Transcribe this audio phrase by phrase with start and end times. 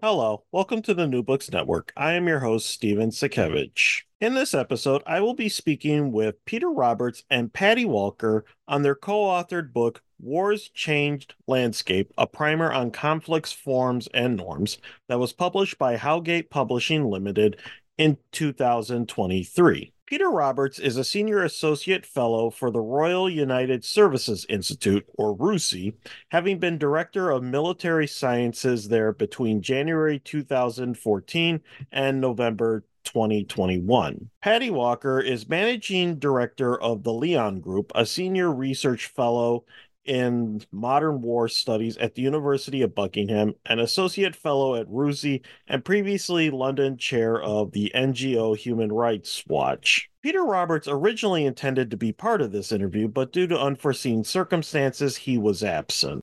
[0.00, 1.92] Hello, welcome to the New Books Network.
[1.96, 4.02] I am your host, Stephen Satkiewicz.
[4.20, 8.94] In this episode, I will be speaking with Peter Roberts and Paddy Walker on their
[8.94, 15.32] co authored book, War's Changed Landscape A Primer on Conflicts, Forms, and Norms, that was
[15.32, 17.60] published by Howgate Publishing Limited
[17.96, 19.92] in 2023.
[20.08, 25.92] Peter Roberts is a senior associate fellow for the Royal United Services Institute, or RUSI,
[26.30, 31.60] having been director of military sciences there between January 2014
[31.92, 34.30] and November 2021.
[34.40, 39.66] Paddy Walker is managing director of the Leon Group, a senior research fellow
[40.08, 45.84] in modern war studies at the University of Buckingham, an associate fellow at RUSI, and
[45.84, 50.08] previously London chair of the NGO Human Rights Watch.
[50.22, 55.16] Peter Roberts originally intended to be part of this interview, but due to unforeseen circumstances,
[55.16, 56.22] he was absent.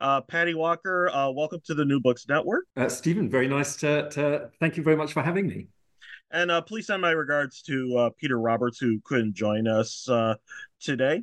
[0.00, 2.64] Uh, Paddy Walker, uh, welcome to the New Books Network.
[2.76, 5.68] Uh, Stephen, very nice to, to, thank you very much for having me.
[6.32, 10.34] And uh, please send my regards to uh, Peter Roberts, who couldn't join us uh,
[10.80, 11.22] today.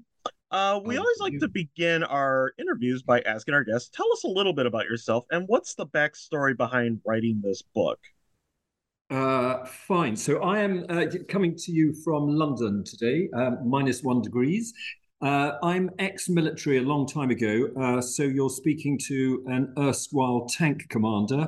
[0.50, 4.12] Uh, we Oh, always like you- to begin our interviews by asking our guests, tell
[4.14, 8.00] us a little bit about yourself and what's the backstory behind writing this book?
[9.10, 10.16] Uh, fine.
[10.16, 14.74] So I am uh, coming to you from London today, um, minus one degrees.
[15.22, 20.88] Uh, I'm ex-military a long time ago, uh, so you're speaking to an erstwhile tank
[20.90, 21.48] commander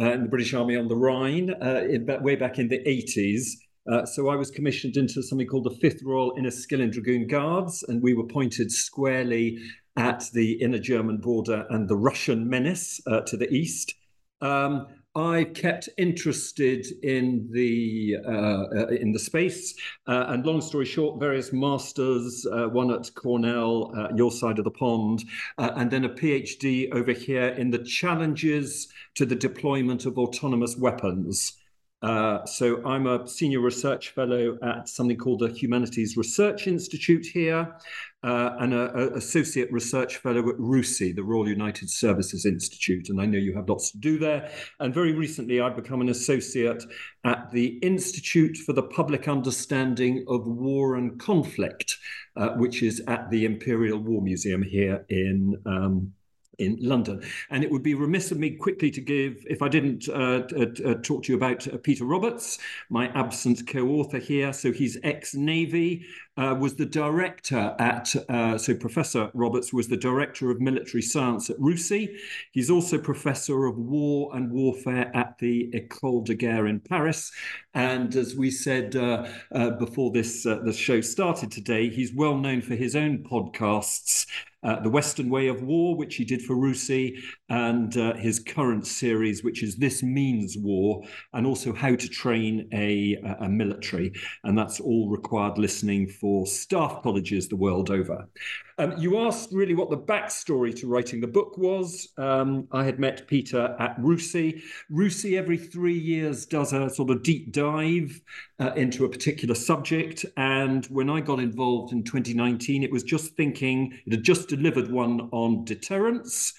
[0.00, 3.56] uh, in the British Army on the Rhine, uh, in, way back in the 80s.
[3.90, 8.02] Uh, so I was commissioned into something called the Fifth Royal Inniskilling Dragoon Guards, and
[8.02, 9.58] we were pointed squarely
[9.96, 13.94] at the inner German border and the Russian menace uh, to the east.
[14.40, 19.74] Um, I kept interested in the uh, uh, in the space,
[20.06, 25.24] uh, and long story short, various masters, one at Cornell, your side of the pond,
[25.56, 31.57] and then a PhD over here in the challenges to the deployment of autonomous weapons.
[32.00, 37.76] Uh, so I'm a senior research fellow at something called the Humanities Research Institute here,
[38.22, 43.08] uh, and an associate research fellow at RUSI, the Royal United Services Institute.
[43.08, 44.48] And I know you have lots to do there.
[44.78, 46.84] And very recently, I've become an associate
[47.24, 51.96] at the Institute for the Public Understanding of War and Conflict,
[52.36, 55.56] uh, which is at the Imperial War Museum here in.
[55.66, 56.12] Um,
[56.58, 57.22] in London.
[57.50, 60.94] And it would be remiss of me quickly to give, if I didn't uh, uh,
[61.02, 62.58] talk to you about uh, Peter Roberts,
[62.90, 64.52] my absent co author here.
[64.52, 66.04] So he's ex Navy,
[66.38, 71.50] uh, was the director at, uh, so Professor Roberts was the director of military science
[71.50, 72.16] at RUSI.
[72.52, 77.32] He's also professor of war and warfare at the École de Guerre in Paris.
[77.74, 82.36] And as we said uh, uh, before this, uh, the show started today, he's well
[82.36, 84.26] known for his own podcasts.
[84.64, 87.16] Uh, the Western Way of War, which he did for RUSI,
[87.48, 93.14] and his current series, which is This Means War, and also How to Train a,
[93.40, 94.12] a military.
[94.42, 98.28] And that's all required listening for for staff colleges the world over.
[98.76, 102.08] Um, you asked really what the backstory to writing the book was.
[102.18, 104.60] Um, I had met Peter at RUSI.
[104.92, 108.20] RUSI every three years does a sort of deep dive
[108.60, 110.26] uh, into a particular subject.
[110.36, 114.90] And when I got involved in 2019, it was just thinking, it had just delivered
[114.90, 116.52] one on deterrence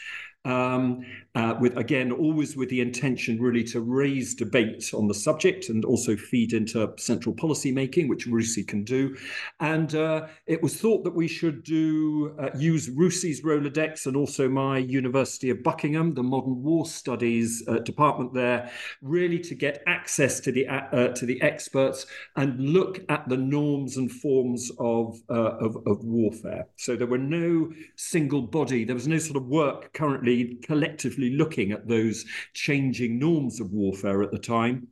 [0.45, 1.05] um,
[1.39, 5.85] uh, with again always with the intention really to raise debate on the subject and
[5.85, 9.15] also feed into central policy making, which RUSI can do.
[9.61, 14.49] And uh, it was thought that we should do uh, use RUSI's Rolodex and also
[14.49, 18.69] my University of Buckingham, the Modern War Studies uh, department there,
[19.01, 22.05] really to get access to the uh, to the experts
[22.35, 26.67] and look at the norms and forms of, uh, of of warfare.
[26.75, 28.83] So there were no single body.
[28.83, 34.21] There was no sort of work currently collectively looking at those changing norms of warfare
[34.23, 34.87] at the time.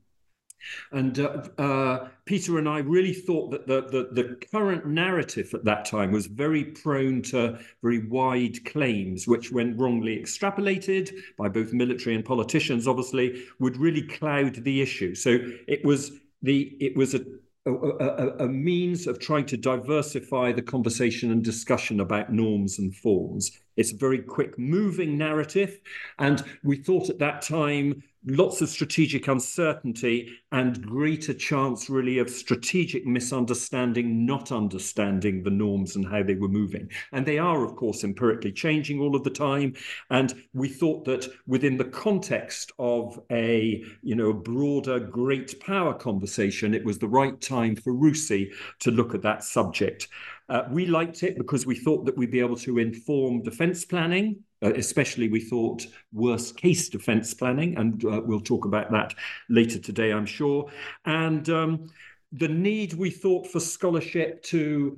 [0.92, 5.64] And uh, uh, Peter and I really thought that the, the, the, current narrative at
[5.66, 11.74] that time was very prone to very wide claims, which, when wrongly extrapolated by both
[11.74, 15.16] military and politicians, obviously, would really cloud the issue.
[15.16, 16.12] So it was
[16.42, 17.24] the it was a
[17.66, 22.96] a, a, a, means of trying to diversify the conversation and discussion about norms and
[22.96, 23.60] forms.
[23.78, 25.80] It's a very quick moving narrative.
[26.20, 32.30] And we thought at that time lots of strategic uncertainty and greater chance really of
[32.30, 36.90] strategic misunderstanding, not understanding the norms and how they were moving.
[37.14, 39.76] And they are, of course, empirically changing all of the time.
[40.10, 46.74] And we thought that within the context of a, you know, broader great power conversation,
[46.74, 50.08] it was the right time for RUSI to look at that subject.
[50.50, 54.38] Uh, we liked it because we thought that we'd be able to inform defence planning,
[54.64, 59.14] uh, especially we thought worst case defence planning, and uh, we'll talk about that
[59.50, 60.70] later today, I'm sure.
[61.06, 61.88] And um,
[62.32, 64.98] the need we thought for scholarship to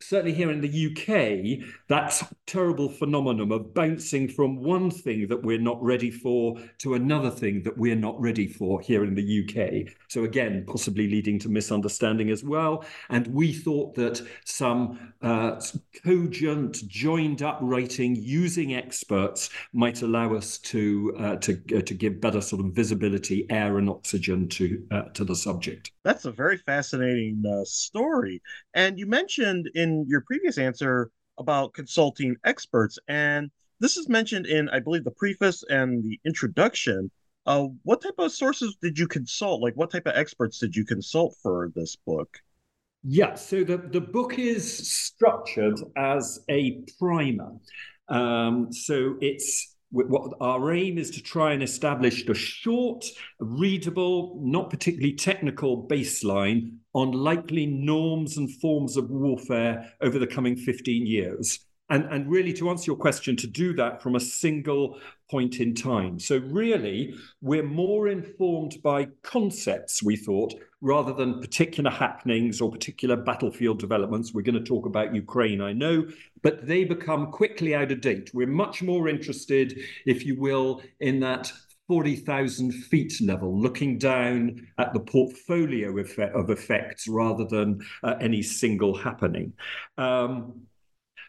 [0.00, 5.58] certainly here in the UK, that terrible phenomenon of bouncing from one thing that we're
[5.58, 9.92] not ready for to another thing that we're not ready for here in the UK.
[10.08, 12.84] So, again, possibly leading to misunderstanding as well.
[13.10, 15.60] And we thought that some uh,
[16.04, 22.20] cogent, joined up writing using experts might allow us to, uh, to, uh, to give
[22.20, 25.92] better sort of visibility, air, and oxygen to, uh, to the subject.
[26.04, 28.40] That's a very fascinating uh, story.
[28.74, 33.50] And you mentioned in in your previous answer about consulting experts, and
[33.80, 37.10] this is mentioned in, I believe, the preface and the introduction.
[37.46, 39.62] Uh, what type of sources did you consult?
[39.62, 42.28] Like, what type of experts did you consult for this book?
[43.02, 47.52] Yeah, so the, the book is structured as a primer.
[48.08, 53.04] Um, so it's what our aim is to try and establish a short,
[53.38, 60.56] readable, not particularly technical baseline on likely norms and forms of warfare over the coming
[60.56, 61.60] 15 years.
[61.90, 64.98] And, and really, to answer your question, to do that from a single
[65.28, 66.20] point in time.
[66.20, 73.16] So, really, we're more informed by concepts, we thought, rather than particular happenings or particular
[73.16, 74.32] battlefield developments.
[74.32, 76.06] We're going to talk about Ukraine, I know,
[76.42, 78.30] but they become quickly out of date.
[78.32, 81.52] We're much more interested, if you will, in that
[81.88, 88.96] 40,000 feet level, looking down at the portfolio of effects rather than uh, any single
[88.96, 89.52] happening.
[89.98, 90.68] Um,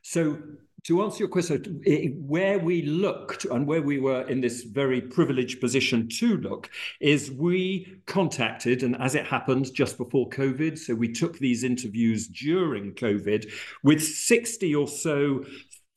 [0.02, 0.38] so
[0.84, 5.00] to answer your question, eh, where we looked and where we were in this very
[5.00, 10.96] privileged position to look is we contacted, and as it happened just before COVID, so
[10.96, 13.52] we took these interviews during COVID
[13.84, 15.46] with 60 or so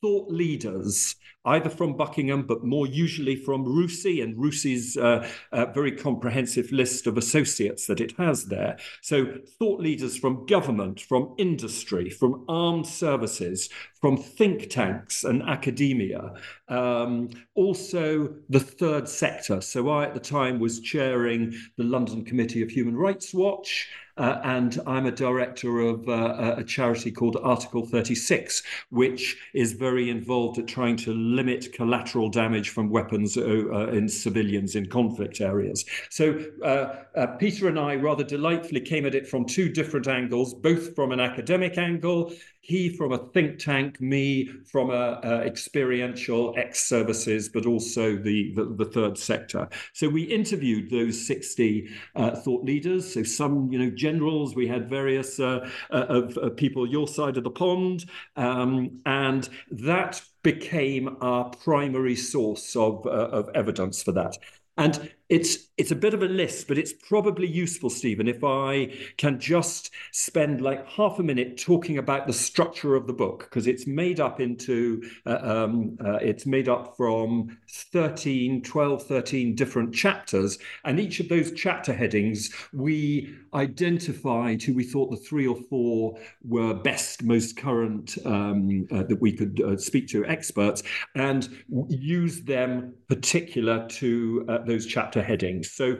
[0.01, 5.91] thought leaders either from Buckingham, but more usually from RUSI and RUSI's uh, uh, very
[5.91, 8.77] comprehensive list of associates that it has there.
[9.01, 9.25] So,
[9.59, 13.69] thought leaders from government, from industry, from armed services,
[14.01, 16.33] from think tanks and academia,
[16.67, 19.61] um, also the third sector.
[19.61, 23.87] So, I at the time was chairing the London Committee of Human Rights Watch.
[24.17, 30.09] Uh, and I'm a director of uh, a charity called Article 36, which is very
[30.09, 35.41] involved at trying to limit collateral damage from weapons uh, uh in civilians in conflict
[35.41, 35.85] areas.
[36.09, 40.95] So uh, Peter and I rather delightfully came at it from two different angles, both
[40.95, 42.33] from an academic angle
[42.65, 48.53] he from a think tank, me from a, a experiential ex services, but also the,
[48.55, 49.69] the, the third sector.
[49.93, 53.13] So we interviewed those 60 uh, thought leaders.
[53.13, 54.55] So some, you know, generals.
[54.55, 58.05] We had various uh, uh of, of, people your side of the pond,
[58.35, 64.39] um, and that became our primary source of, uh, of evidence for that.
[64.77, 68.93] And it's it's a bit of a list, but it's probably useful, Stephen, if I
[69.17, 73.67] can just spend like half a minute talking about the structure of the book because
[73.67, 79.93] it's made up into uh, um, uh, it's made up from 13, 12, 13 different
[79.93, 85.57] chapters, and each of those chapter headings we identified who we thought the three or
[85.69, 90.83] four were best, most current um, uh, that we could uh, speak to experts,
[91.15, 91.49] and
[91.89, 95.71] use them particular to uh, those chapter headings.
[95.71, 95.97] So.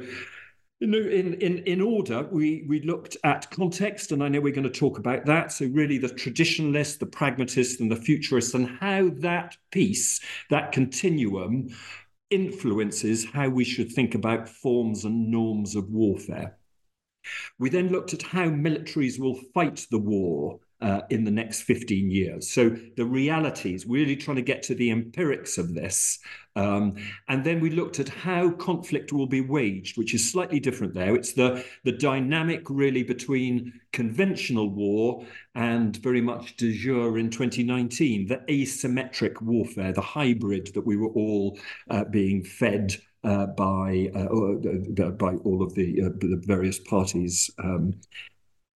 [0.82, 4.80] in, in, in order, we, we looked at context, and I know we're going to
[4.80, 5.54] talk about that.
[5.54, 10.20] So, really, the traditionalist, the pragmatist, and the futurist, and how that piece,
[10.50, 11.70] that continuum,
[12.30, 16.58] influences how we should think about forms and norms of warfare.
[17.58, 22.10] We then looked at how militaries will fight the war uh, in the next 15
[22.10, 22.50] years.
[22.50, 26.20] So the realities, really trying to get to the empirics of this.
[26.58, 26.96] Um,
[27.28, 31.16] and then we looked at how conflict will be waged, which is slightly different there.
[31.16, 38.28] It's the, the dynamic really between conventional war and very much de jure in 2019,
[38.28, 41.58] the asymmetric warfare, the hybrid that we were all
[41.90, 47.50] uh, being fed uh, by uh, uh, by all of the, uh, the various parties
[47.58, 47.96] um,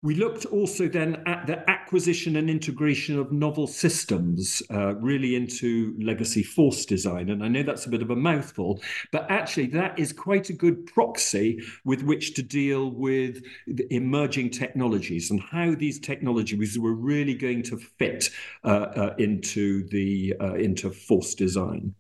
[0.02, 5.94] we looked also then at the acquisition and integration of novel systems, uh, really into
[6.00, 7.30] legacy force design.
[7.30, 10.54] And I know that's a bit of a mouthful, but actually, that is quite a
[10.54, 13.44] good proxy with which to deal with
[13.92, 18.30] emerging technologies and how these technologies were really going to fit
[18.64, 21.94] uh, uh, into the uh, into force design.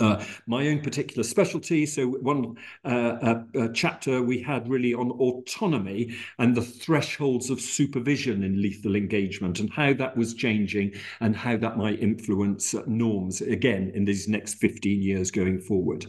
[0.00, 1.84] Uh, my own particular specialty.
[1.84, 7.60] So, one uh, uh, uh, chapter we had really on autonomy and the thresholds of
[7.60, 13.40] supervision in lethal engagement and how that was changing and how that might influence norms
[13.40, 16.06] again in these next 15 years going forward.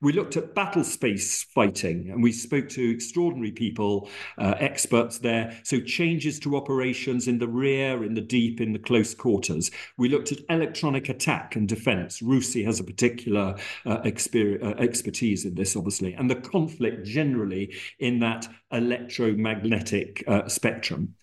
[0.00, 4.08] We looked at battle space fighting and we spoke to extraordinary people,
[4.38, 5.58] experts there.
[5.64, 9.72] So, changes to operations in the rear, in the deep, in the close quarters.
[9.96, 12.20] We looked at electronic attack and defense.
[12.20, 17.74] RUSI has a particular particular uh, uh, expertise in this, obviously, and the conflict generally
[17.98, 21.14] in that electromagnetic uh, spectrum.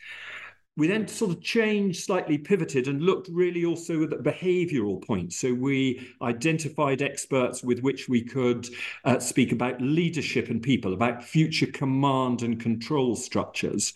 [0.78, 5.38] We then sort of changed, slightly pivoted, and looked really also at behavioral points.
[5.38, 8.70] So we identified experts with which we could
[9.04, 13.94] uh, speak about leadership and people, about future command and control structures,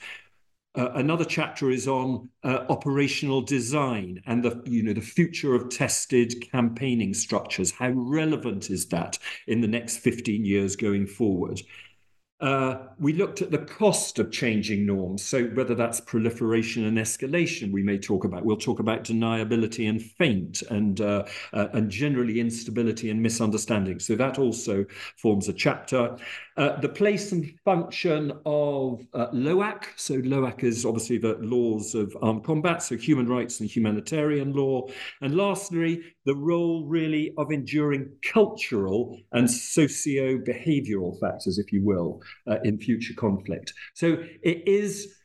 [0.75, 5.69] uh, another chapter is on uh, operational design and the you know the future of
[5.69, 7.71] tested campaigning structures.
[7.71, 11.61] How relevant is that in the next 15 years going forward?
[12.43, 15.23] Uh, we looked at the cost of changing norms.
[15.23, 18.43] So, whether that's proliferation and escalation, we may talk about.
[18.43, 21.23] We'll talk about deniability and feint, and uh,
[21.53, 23.99] uh, and generally instability and misunderstanding.
[23.99, 24.85] So that also
[25.15, 26.17] forms a chapter.
[26.55, 29.85] Uh, the place and function of uh, LOAC.
[29.95, 34.87] So LOAC is obviously the laws of armed combat, so human rights and humanitarian law.
[35.21, 42.57] And lastly, the role really of enduring cultural and socio-behavioral factors, if you will, uh,
[42.63, 43.73] in future conflict.
[43.93, 45.15] So it is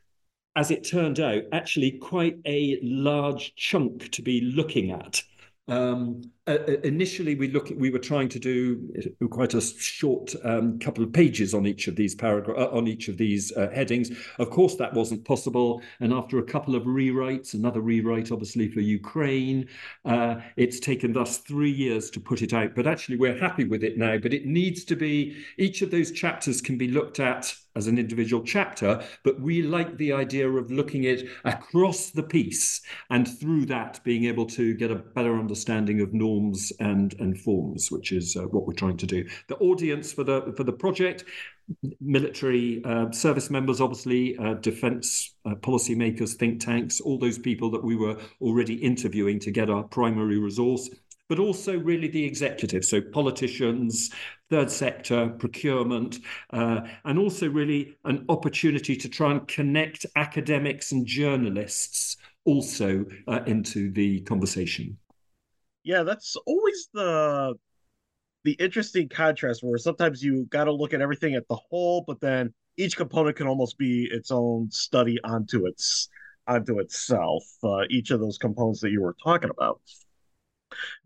[0.58, 5.22] as it turned out, actually quite a large chunk to be looking at.
[5.68, 8.90] Um, uh, uh, initially, we look we were trying to do
[9.30, 13.08] quite a short um, couple of pages on each of these paragraph uh, on each
[13.08, 14.10] of these uh, headings.
[14.38, 18.80] Of course, that wasn't possible, and after a couple of rewrites, another rewrite, obviously for
[18.80, 19.68] Ukraine,
[20.06, 22.74] uh, it's taken us three years to put it out.
[22.74, 24.16] But actually, we're happy with it now.
[24.16, 27.96] But it needs to be each of those chapters can be looked at as an
[27.96, 33.64] individual chapter, but we like the idea of looking at across the piece and through
[33.64, 36.37] that being able to get a better understanding of norms
[36.80, 39.28] and, and forms, which is uh, what we're trying to do.
[39.48, 41.24] The audience for the for the project
[42.00, 47.84] military uh, service members, obviously, uh, defense uh, policymakers, think tanks, all those people that
[47.84, 50.88] we were already interviewing to get our primary resource
[51.28, 54.10] but also really the executive, so politicians,
[54.50, 56.20] third sector, procurement,
[56.54, 63.40] uh, and also really an opportunity to try and connect academics and journalists also uh,
[63.46, 64.96] into the conversation.
[65.88, 67.54] Yeah, that's always the
[68.44, 72.20] the interesting contrast where sometimes you got to look at everything at the whole, but
[72.20, 76.10] then each component can almost be its own study onto its
[76.46, 77.42] onto itself.
[77.64, 79.80] Uh, each of those components that you were talking about.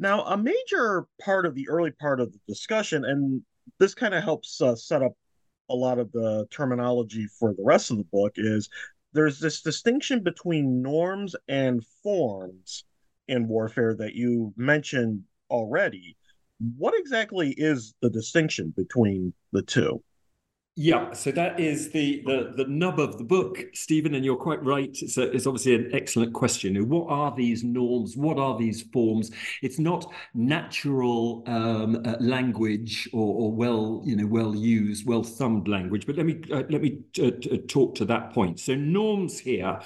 [0.00, 3.40] Now, a major part of the early part of the discussion, and
[3.78, 5.12] this kind of helps uh, set up
[5.70, 8.68] a lot of the terminology for the rest of the book, is
[9.12, 12.82] there's this distinction between norms and forms
[13.28, 16.16] in warfare that you mentioned already.
[16.78, 20.02] what exactly is the distinction between the two?
[20.74, 24.64] Yeah, so that is the, the the nub of the book, Stephen, and you're quite
[24.64, 24.88] right.
[25.02, 26.88] It's, a, it's obviously an excellent question.
[26.88, 28.16] What are these norms?
[28.16, 29.30] What are these forms?
[29.60, 35.68] It's not natural um, uh, language or, or, well, you know, well used, well thumbed
[35.68, 36.06] language.
[36.06, 37.32] But let me uh, let me uh,
[37.68, 38.58] talk to that point.
[38.58, 39.78] So norms here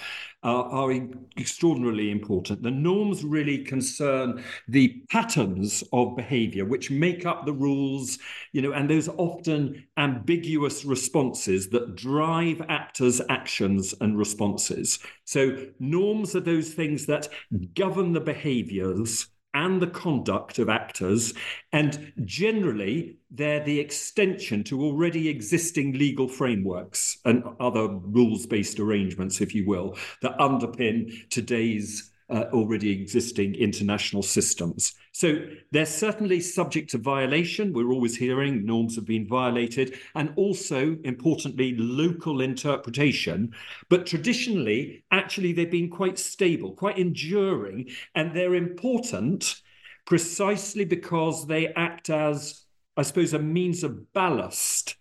[0.42, 0.92] are, are
[1.36, 2.62] extraordinarily important.
[2.62, 8.18] The norms really concern the patterns of behavior which make up the rules,
[8.52, 14.98] you know, and those often ambiguous responses that drive actors' actions and responses.
[15.24, 17.28] So norms are those things that
[17.74, 21.32] govern the behaviors and the conduct of actors.
[21.72, 29.40] And generally, they're the extension to already existing legal frameworks and other rules based arrangements,
[29.40, 34.94] if you will, that underpin today's uh, already existing international systems.
[35.16, 37.72] So they're certainly subject to violation.
[37.72, 43.54] We're always hearing norms have been violated, and also, importantly, local interpretation.
[43.88, 49.62] But traditionally, actually, they've been quite stable, quite enduring, and they're important
[50.04, 52.66] precisely because they act as,
[52.98, 54.96] I suppose, a means of ballast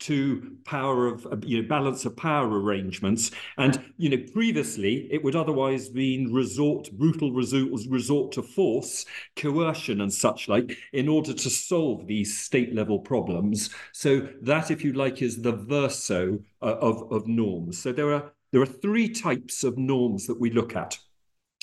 [0.00, 3.30] to power of you know balance of power arrangements.
[3.58, 9.04] And you know previously it would otherwise been resort brutal resort resort to force
[9.36, 13.70] coercion and such like in order to solve these state level problems.
[13.92, 17.80] So that if you like is the verso uh, of of norms.
[17.80, 20.98] So there are there are three types of norms that we look at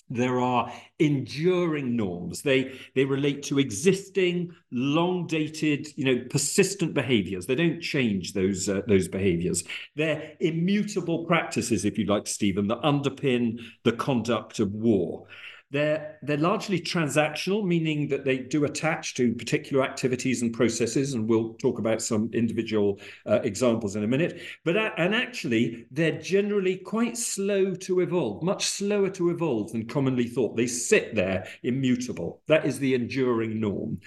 [0.10, 2.42] there are enduring norms.
[2.42, 7.46] They they relate to existing, long dated, you know, persistent behaviors.
[7.46, 9.64] They don't change those uh, those behaviors.
[9.96, 15.28] They're immutable practices, if you like, Stephen, that underpin the conduct of war.
[15.70, 21.28] They're, they're largely transactional, meaning that they do attach to particular activities and processes, and
[21.28, 24.42] we'll talk about some individual uh, examples in a minute.
[24.64, 30.28] But and actually, they're generally quite slow to evolve, much slower to evolve than commonly
[30.28, 30.56] thought.
[30.56, 32.42] They sit there immutable.
[32.48, 34.00] That is the enduring norm.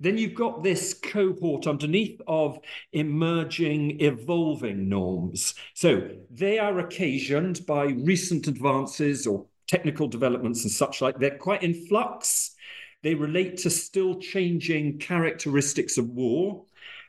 [0.00, 2.58] Then you've got this cohort underneath of
[2.92, 5.54] emerging, evolving norms.
[5.74, 11.18] So they are occasioned by recent advances or technical developments and such like.
[11.18, 12.54] They're quite in flux.
[13.02, 16.64] They relate to still changing characteristics of war.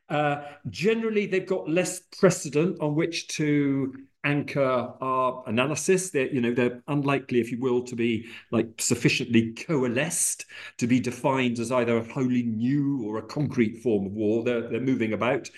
[0.09, 6.09] Uh, generally, they've got less precedent on which to anchor our analysis.
[6.09, 10.45] They're, you know, they're unlikely, if you will, to be like sufficiently coalesced
[10.77, 14.43] to be defined as either a wholly new or a concrete form of war.
[14.43, 15.49] They're, they're moving about.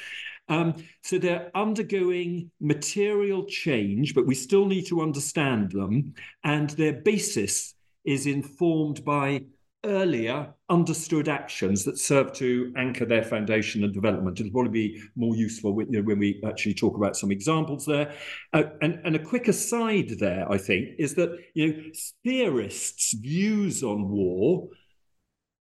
[0.50, 6.14] Um, so they're undergoing material change, but we still need to understand them.
[6.44, 7.74] And their basis
[8.06, 9.44] is informed by
[9.86, 14.40] earlier understood actions that serve to anchor their foundation and development.
[14.40, 17.86] It'll probably be more useful when, you know, when we actually talk about some examples
[17.86, 18.14] there.
[18.54, 21.84] Uh, and, and a quick aside there, I think, is that you know
[22.24, 24.68] theorists' views on war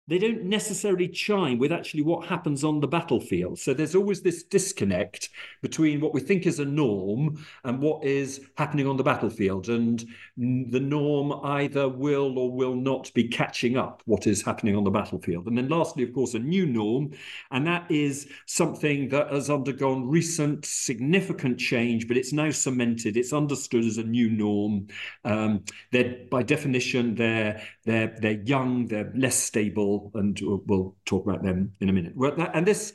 [0.09, 3.59] they don't necessarily chime with actually what happens on the battlefield.
[3.59, 5.31] So there's always this disconnect
[5.63, 9.69] between what we think is a norm and what is happening on the battlefield.
[9.69, 10.05] And
[10.37, 14.91] the norm either will or will not be catching up what is happening on the
[14.91, 15.49] battlefield.
[15.49, 17.11] And then lastly, of course, a new norm.
[17.51, 23.17] And that is something that has undergone recent significant change, but it's now cemented.
[23.17, 24.87] It's understood as a new norm.
[25.25, 31.43] Um, they're by definition, they're they're they're young, they're less stable and we'll talk about
[31.43, 32.15] them in a minute.
[32.53, 32.93] And this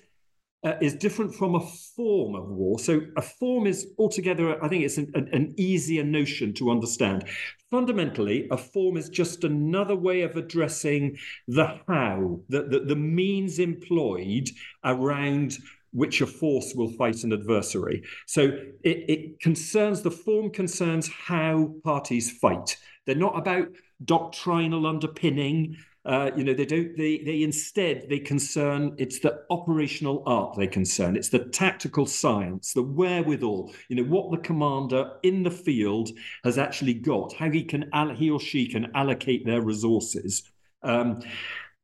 [0.64, 1.60] uh, is different from a
[1.96, 2.78] form of war.
[2.78, 7.26] So a form is altogether, I think it's an, an, easier notion to understand.
[7.72, 13.58] Fundamentally, a form is just another way of addressing the how, the, the, the means
[13.58, 14.50] employed
[14.84, 15.58] around
[15.94, 18.04] which a force will fight an adversary.
[18.28, 18.52] So
[18.84, 22.78] it, it concerns, the form concerns how parties fight.
[23.06, 23.68] They're not about
[24.06, 25.78] doctrinal underpinning.
[26.04, 26.98] Uh, you know, they don't.
[26.98, 28.96] They they instead they concern.
[28.98, 31.16] It's the operational art they concern.
[31.16, 33.72] It's the tactical science, the wherewithal.
[33.88, 36.10] You know what the commander in the field
[36.44, 40.44] has actually got, how he can he or she can allocate their resources,
[40.82, 41.20] um,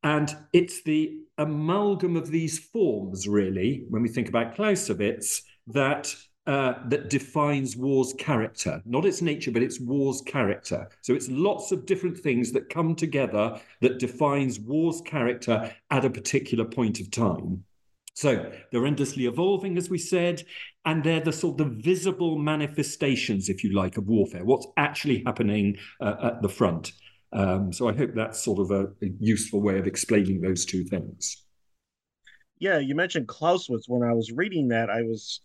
[0.01, 3.85] and it's the amalgam of these forms really.
[3.89, 6.15] When we think about Clausewitz, that
[6.47, 10.87] uh, that defines war's character, not its nature, but its war's character.
[11.01, 16.09] So it's lots of different things that come together that defines war's character at a
[16.09, 17.63] particular point of time.
[18.13, 20.43] So they're endlessly evolving, as we said,
[20.85, 25.21] and they're the sort of the visible manifestations, if you like, of warfare, what's actually
[25.25, 26.93] happening uh, at the front.
[27.33, 30.85] Um, so I hope that's sort of a, a useful way of explaining those two
[30.85, 31.43] things.
[32.59, 33.87] yeah, you mentioned Clausewitz.
[33.87, 35.41] When I was reading that, I was,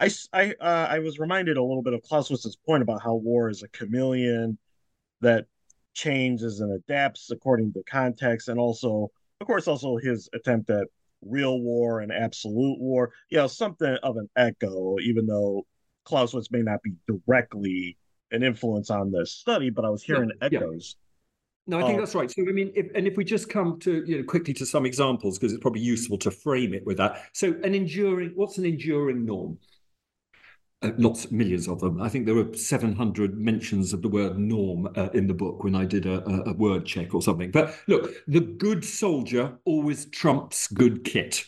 [0.00, 3.50] I, I, uh, I was reminded a little bit of Clausewitz's point about how war
[3.50, 4.58] is a chameleon
[5.20, 5.46] that
[5.92, 9.10] changes and adapts according to context, and also,
[9.40, 10.86] of course, also his attempt at
[11.22, 13.12] real war and absolute war.
[13.28, 15.66] You know, something of an echo, even though
[16.04, 17.98] Clausewitz may not be directly
[18.30, 20.96] an influence on this study, but I was hearing yeah, echoes.
[20.96, 21.06] Yeah.
[21.66, 22.30] No, I think that's right.
[22.30, 24.86] So, I mean, if, and if we just come to you know quickly to some
[24.86, 27.22] examples because it's probably useful to frame it with that.
[27.34, 29.58] So, an enduring, what's an enduring norm?
[30.82, 32.00] Uh, lots, millions of them.
[32.00, 35.74] I think there were 700 mentions of the word norm uh, in the book when
[35.74, 37.50] I did a, a, a word check or something.
[37.50, 41.44] But look, the good soldier always trumps good kit.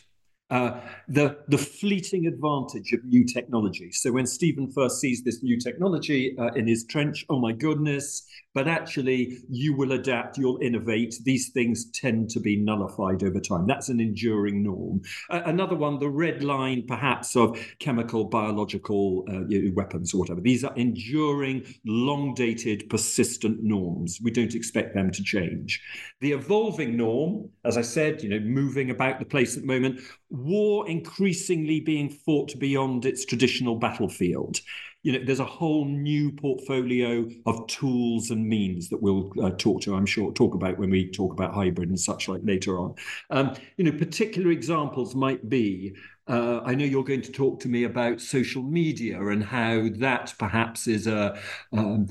[0.51, 3.90] Uh, the, the fleeting advantage of new technology.
[3.90, 8.27] So when Stephen first sees this new technology uh, in his trench, oh my goodness,
[8.55, 11.15] but actually you will adapt, you'll innovate.
[11.25, 13.67] These things tend to be nullified over time.
[13.67, 15.03] That's an enduring norm.
[15.31, 19.43] Uh, another one, the red line perhaps of chemical, biological uh,
[19.75, 20.41] weapons or whatever.
[20.41, 24.19] These are enduring, long dated, persistent norms.
[24.23, 25.83] We don't expect them to change.
[26.21, 30.01] The evolving norm, as I said, you know, moving about the place at the moment,
[30.31, 34.61] war increasingly being fought beyond its traditional battlefield.
[35.03, 39.83] You know, there's a whole new portfolio of tools and means that we'll uh, talk
[39.83, 42.95] to, I'm sure, talk about when we talk about hybrid and such like later on.
[43.31, 45.95] Um, you know, particular examples might be
[46.29, 50.33] uh, I know you're going to talk to me about social media and how that
[50.38, 51.37] perhaps is a
[51.73, 52.07] um,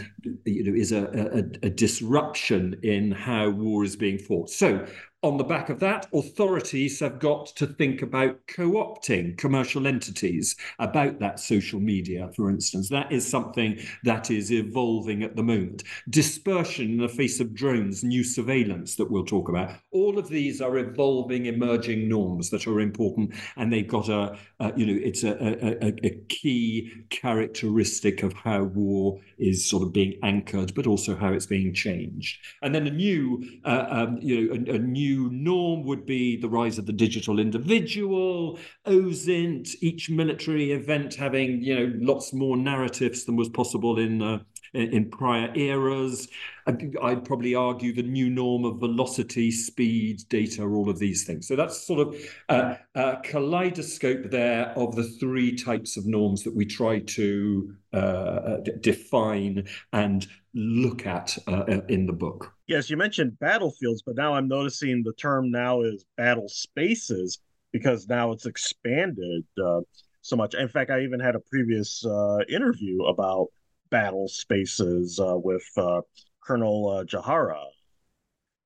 [0.46, 4.50] you know is a, a, a, disruption in how war is being fought.
[4.50, 4.86] So
[5.24, 10.56] on the back of that, authorities have got to think about co opting commercial entities
[10.80, 12.90] about that social media, for instance.
[12.90, 15.84] That is something that is evolving at the moment.
[16.10, 19.76] Dispersion in the face of drones, new surveillance that we'll talk about.
[19.92, 24.74] All of these are evolving, emerging norms that are important, and they've got a, a
[24.76, 25.38] you know, it's a,
[25.86, 31.32] a, a key characteristic of how war is sort of being anchored, but also how
[31.32, 32.40] it's being changed.
[32.64, 36.38] And then a new, uh, um, you know, a, a new new norm would be
[36.38, 42.58] the rise of the digital individual, OSINT, each military event having you know lots more
[42.58, 44.40] narratives than was possible in uh,
[44.74, 46.28] in prior eras.
[46.68, 51.48] I'd probably argue the new norm of velocity, speed, data, all of these things.
[51.48, 52.16] So that's sort of
[52.50, 58.58] a, a kaleidoscope there of the three types of norms that we try to uh,
[58.80, 62.54] define and look at uh, in the book.
[62.68, 67.40] Yes, you mentioned battlefields, but now I'm noticing the term now is battle spaces
[67.72, 69.82] because now it's expanded uh,
[70.22, 70.54] so much.
[70.54, 73.48] In fact, I even had a previous uh, interview about
[73.92, 76.02] battle spaces uh, with uh,
[76.44, 77.64] Colonel uh, Jahara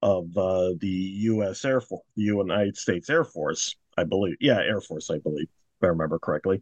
[0.02, 1.66] of uh, the U.S.
[1.66, 4.38] Air Force, the United States Air Force, I believe.
[4.40, 6.62] Yeah, Air Force, I believe, if I remember correctly.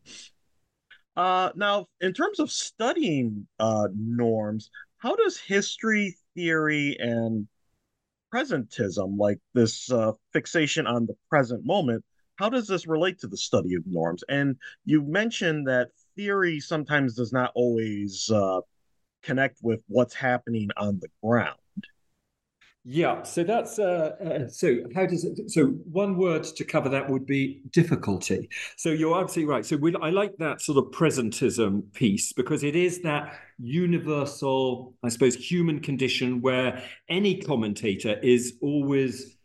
[1.15, 7.47] Uh, now, in terms of studying norms, how does history, theory, and
[8.33, 9.91] presentism, like this
[10.31, 12.03] fixation on the present moment,
[12.37, 14.23] how does this relate to the study of norms?
[14.27, 18.61] And you mentioned that theory sometimes does not always uh,
[19.21, 21.57] connect with what's happening on the ground.
[22.85, 24.79] Yeah, so that's uh, uh, so.
[24.93, 25.49] How does it?
[25.49, 28.49] So one word to cover that would be difficulty.
[28.75, 29.65] So you're absolutely right.
[29.65, 35.35] So I like that sort of presentism piece because it is that universal, I suppose,
[35.35, 39.37] human condition where any commentator is always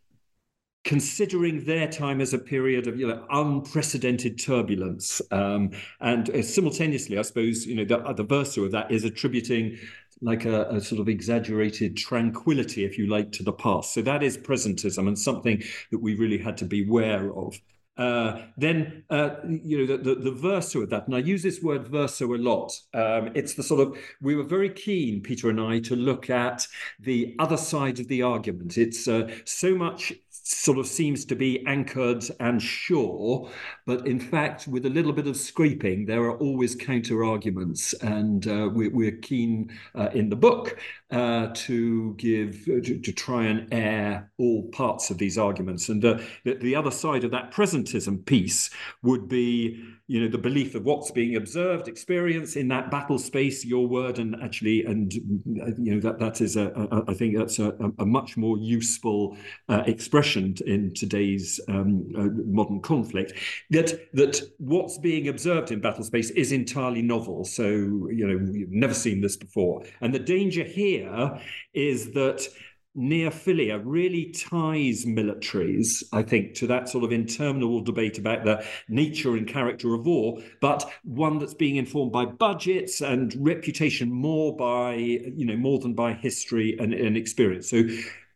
[0.89, 5.71] considering their time as a period of you know unprecedented turbulence um,
[6.01, 9.77] and uh, simultaneously i suppose you know the, the verso of that is attributing
[10.23, 14.23] like a, a, sort of exaggerated tranquility if you like to the past so that
[14.23, 17.61] is presentism and something that we really had to be aware of
[17.99, 21.61] uh, then uh, you know the, the, the, verso of that, and I use this
[21.61, 22.73] word verso a lot.
[22.95, 26.69] Um, it's the sort of we were very keen, Peter and I, to look at
[27.01, 28.79] the other side of the argument.
[28.79, 30.13] It's uh, so much
[30.49, 33.51] sort of seems to be anchored and sure,
[33.85, 38.47] but in fact, with a little bit of scraping, there are always counter arguments, and
[38.49, 40.79] uh, we, are keen uh, in the book
[41.11, 45.89] uh, to give to, to, try and air all parts of these arguments.
[45.89, 48.71] And the, the other side of that presentism piece
[49.03, 53.65] would be you know the belief of what's being observed experience in that battle space
[53.65, 57.59] your word and actually and you know that that is a, a I think that's
[57.59, 59.37] a, a much more useful
[59.69, 63.35] uh, expression in today's um, uh, modern conflict.
[63.71, 67.45] That that what's being observed in battle space is entirely novel.
[67.45, 69.85] So you know we've never seen this before.
[70.01, 71.39] And the danger here
[71.75, 72.49] is that
[72.99, 79.37] neophilia really ties militaries, I think, to that sort of interminable debate about the nature
[79.37, 84.95] and character of war, but one that's being informed by budgets and reputation more by,
[84.95, 87.71] you know, more than by history and, and experience.
[87.71, 87.85] So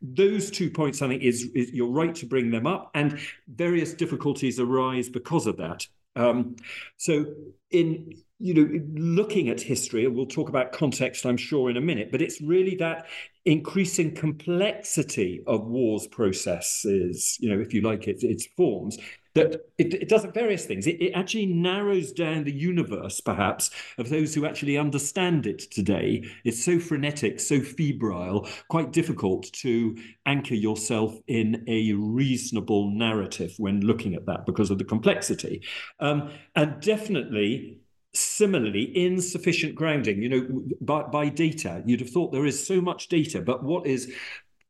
[0.01, 3.94] those two points, I think, is, is, you're right to bring them up, and various
[3.94, 5.87] difficulties arise because of that.
[6.14, 6.57] Um,
[6.96, 7.27] so
[7.70, 11.81] in you know looking at history, and we'll talk about context, I'm sure, in a
[11.81, 13.07] minute, but it's really that
[13.44, 18.98] increasing complexity of wars processes, you know, if you like it, its forms,
[19.35, 20.87] that it, it does various things.
[20.87, 26.24] It, it, actually narrows down the universe, perhaps, of those who actually understand it today.
[26.44, 33.81] It's so frenetic, so febrile, quite difficult to anchor yourself in a reasonable narrative when
[33.81, 35.62] looking at that because of the complexity.
[36.00, 37.78] Um, and definitely,
[38.14, 43.09] similarly insufficient grounding you know by, by data you'd have thought there is so much
[43.09, 44.12] data but what is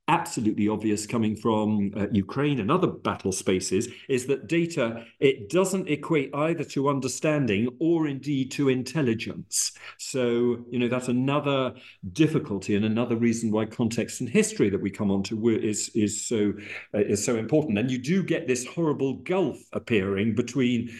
[0.08, 5.88] absolutely obvious coming from uh, Ukraine and other battle spaces is that data it doesn't
[5.88, 9.72] equate either to understanding or indeed to intelligence.
[9.98, 11.74] So you know that's another
[12.12, 16.26] difficulty and another reason why context and history that we come on to is is
[16.26, 16.52] so
[16.94, 17.78] uh, is so important.
[17.78, 20.90] And you do get this horrible gulf appearing between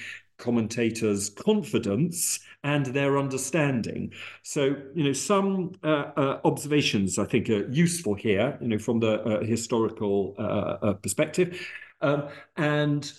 [0.42, 4.12] commentators' confidence and their understanding.
[4.42, 9.00] So, you know, some uh, uh, observations I think are useful here, you know, from
[9.00, 11.48] the uh, historical uh, uh, perspective.
[12.00, 13.12] Um, and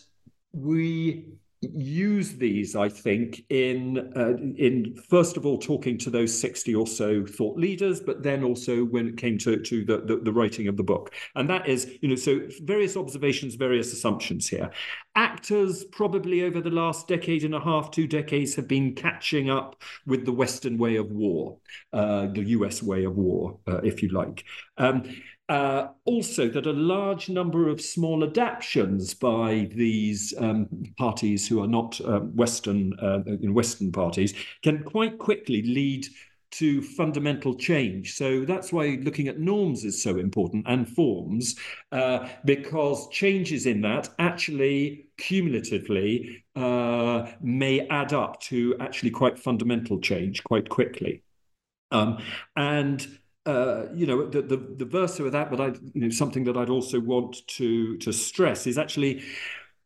[0.51, 1.25] we
[1.73, 6.87] use these, I think, in uh, in first of all talking to those sixty or
[6.87, 10.67] so thought leaders, but then also when it came to to the, the, the writing
[10.67, 14.69] of the book, and that is, you know, so various observations, various assumptions here.
[15.15, 19.81] Actors probably over the last decade and a half, two decades, have been catching up
[20.05, 21.57] with the Western way of war,
[21.91, 22.81] uh, the U.S.
[22.81, 24.43] way of war, uh, if you like.
[24.77, 25.03] Um,
[25.49, 31.67] uh, also, that a large number of small adaptations by these um, parties who are
[31.67, 36.07] not uh, Western uh, in Western parties can quite quickly lead
[36.51, 38.13] to fundamental change.
[38.13, 41.55] So that's why looking at norms is so important and forms,
[41.91, 49.99] uh, because changes in that actually cumulatively uh, may add up to actually quite fundamental
[49.99, 51.23] change quite quickly.
[51.91, 52.19] Um,
[52.55, 53.05] and
[53.45, 56.57] uh, you know, the, the, the versa of that, but I, you know, something that
[56.57, 59.23] I'd also want to to stress is actually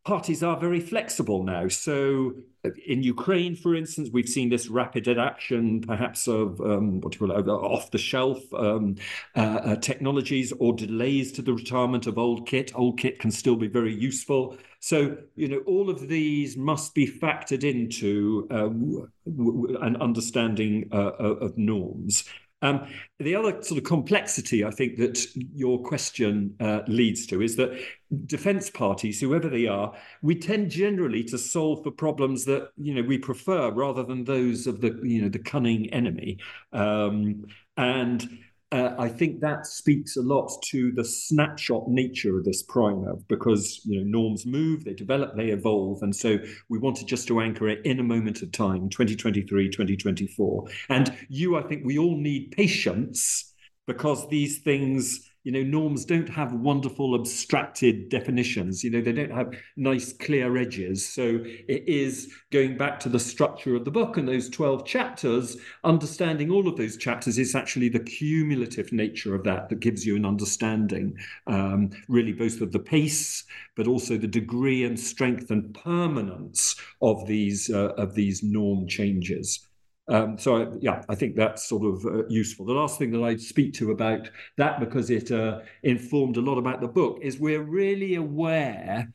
[0.04, 1.68] parties are very flexible now.
[1.68, 2.32] So
[2.64, 7.18] uh, in Ukraine, for instance, we've seen this rapid adaptation, perhaps of um, what do
[7.20, 8.96] you call it, off the shelf um,
[9.36, 12.72] uh, uh, technologies or delays to the retirement of old kit.
[12.74, 14.56] Old kit can still be very useful.
[14.80, 20.88] So, you know, all of these must be factored into uh, w- w- an understanding
[20.90, 22.24] uh, of norms.
[22.60, 22.88] Um,
[23.20, 27.78] the other sort of complexity I think that your question uh, leads to is that
[28.26, 33.02] defence parties, whoever they are, we tend generally to solve for problems that you know
[33.02, 36.38] we prefer rather than those of the you know the cunning enemy,
[36.72, 37.44] um,
[37.76, 38.28] and
[38.70, 43.80] uh, I think that speaks a lot to the snapshot nature of this primer because
[43.84, 47.68] you know norms move, they develop, they evolve, and so we wanted just to anchor
[47.68, 50.64] it in a moment of time, 2023, 2024.
[50.90, 53.54] And you, I think, we all need patience
[53.86, 58.84] because these things you know norms don't have wonderful abstracted definitions.
[58.84, 61.08] You know they don't have nice clear edges.
[61.08, 65.56] So it is going back to the structure of the book and those 12 chapters
[65.84, 70.16] understanding all of those chapters is actually the cumulative nature of that that gives you
[70.16, 73.42] an understanding um, really both of the pace
[73.74, 79.67] but also the degree and strength and permanence of these uh, of these norm changes
[80.08, 82.64] um, so, I, yeah, I think that's sort of uh, useful.
[82.64, 86.56] The last thing that I'd speak to about that, because it uh, informed a lot
[86.56, 89.12] about the book, is we're really aware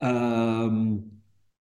[0.00, 1.04] um,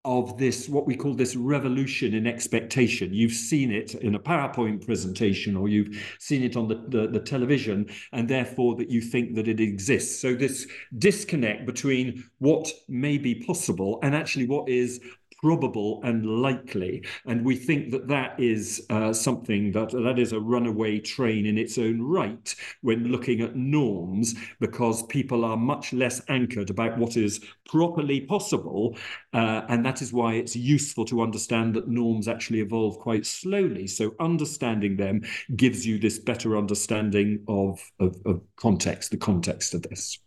[0.06, 3.14] of this, what we call this revolution in expectation.
[3.14, 7.20] You've seen it in a PowerPoint presentation or you've seen it on the, the, the
[7.20, 10.22] television, and therefore that you think that it exists.
[10.22, 15.02] So, this disconnect between what may be possible and actually what is
[15.42, 17.04] probable and likely.
[17.26, 21.58] And we think that that is uh, something that that is a runaway train in
[21.58, 27.18] its own right when looking at norms, because people are much less anchored about what
[27.18, 28.98] is properly possible.
[29.34, 33.88] Uh, and that is why it's useful to understand that norms actually evolve quite slowly.
[33.88, 35.22] So understanding them
[35.56, 40.20] gives you this better understanding of, of, of context, the context of this.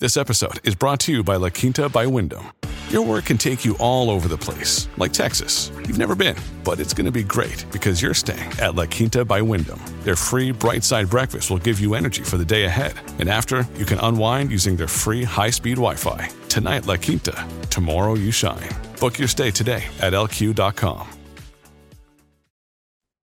[0.00, 2.46] This episode is brought to you by La Quinta by Wyndham.
[2.90, 5.70] Your work can take you all over the place, like Texas.
[5.76, 9.26] You've never been, but it's going to be great because you're staying at La Quinta
[9.26, 9.78] by Wyndham.
[10.04, 12.94] Their free bright side breakfast will give you energy for the day ahead.
[13.18, 16.30] And after, you can unwind using their free high speed Wi Fi.
[16.48, 17.46] Tonight, La Quinta.
[17.68, 18.70] Tomorrow, you shine.
[18.98, 21.06] Book your stay today at lq.com.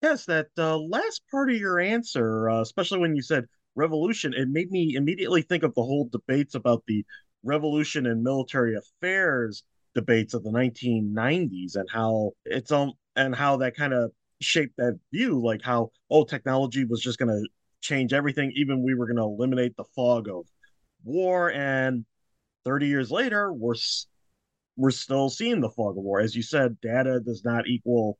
[0.04, 4.48] Yes, that uh, last part of your answer, uh, especially when you said revolution, it
[4.48, 7.04] made me immediately think of the whole debates about the
[7.46, 13.76] revolution in military affairs debates of the 1990s and how it's um and how that
[13.76, 17.48] kind of shaped that view like how oh technology was just going to
[17.82, 18.52] change everything.
[18.56, 20.46] Even we were going to eliminate the fog of
[21.04, 21.52] war.
[21.52, 22.06] And
[22.66, 23.76] 30 years later we're
[24.76, 26.20] we're still seeing the fog of war.
[26.20, 28.18] As you said data does not equal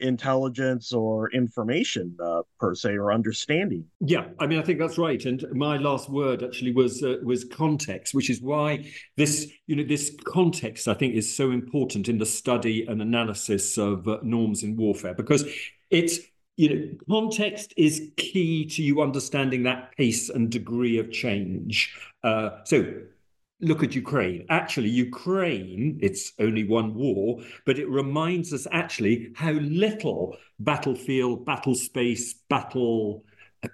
[0.00, 3.84] intelligence or information uh, per se or understanding.
[4.00, 5.24] Yeah, I mean, I think that's right.
[5.24, 9.84] And my last word actually was uh, was context, which is why this you know
[9.84, 14.62] this context I think is so important in the study and analysis of uh, norms
[14.62, 15.44] in warfare because
[15.90, 16.18] it's
[16.56, 21.96] you know context is key to you understanding that pace and degree of change.
[22.22, 22.84] Uh, so
[23.60, 24.46] look at Ukraine.
[24.48, 31.74] Actually, Ukraine, it's only one war, but it reminds us actually how little battlefield, battle
[31.74, 33.24] space, battle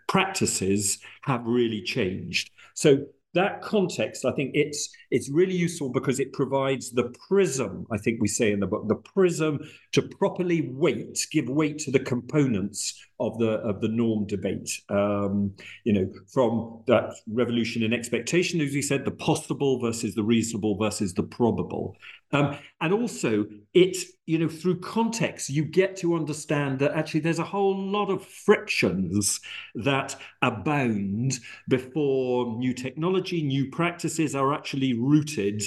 [0.09, 2.51] practices have really changed.
[2.75, 7.99] So that context, I think it's it's really useful because it provides the prism, I
[7.99, 9.61] think we say in the book, the prism
[9.93, 14.71] to properly weight, give weight to the components of the of the norm debate.
[14.89, 15.53] Um,
[15.85, 20.77] you know, from that revolution in expectation, as we said, the possible versus the reasonable
[20.77, 21.97] versus the probable.
[22.35, 27.39] Um, and also, it, you know, through context, you get to understand that actually there's
[27.39, 29.41] a whole lot of frictions
[29.77, 35.63] that abound before new technology, new practices are actually rooted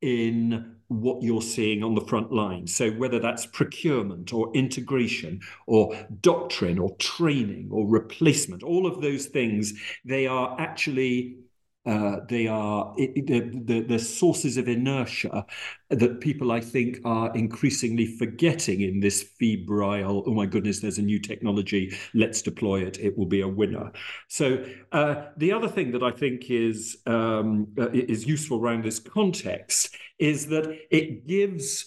[0.00, 2.66] in what you're seeing on the front line.
[2.68, 9.26] So, whether that's procurement or integration or doctrine or training or replacement, all of those
[9.26, 9.72] things,
[10.04, 11.36] they are actually
[11.84, 15.44] uh, they are it, the, the, the sources of inertia
[15.90, 20.22] that people, I think, are increasingly forgetting in this febrile.
[20.26, 21.94] Oh my goodness, there's a new technology.
[22.14, 22.98] Let's deploy it.
[23.00, 23.90] It will be a winner.
[24.28, 29.00] So uh, the other thing that I think is um, uh, is useful around this
[29.00, 31.86] context is that it gives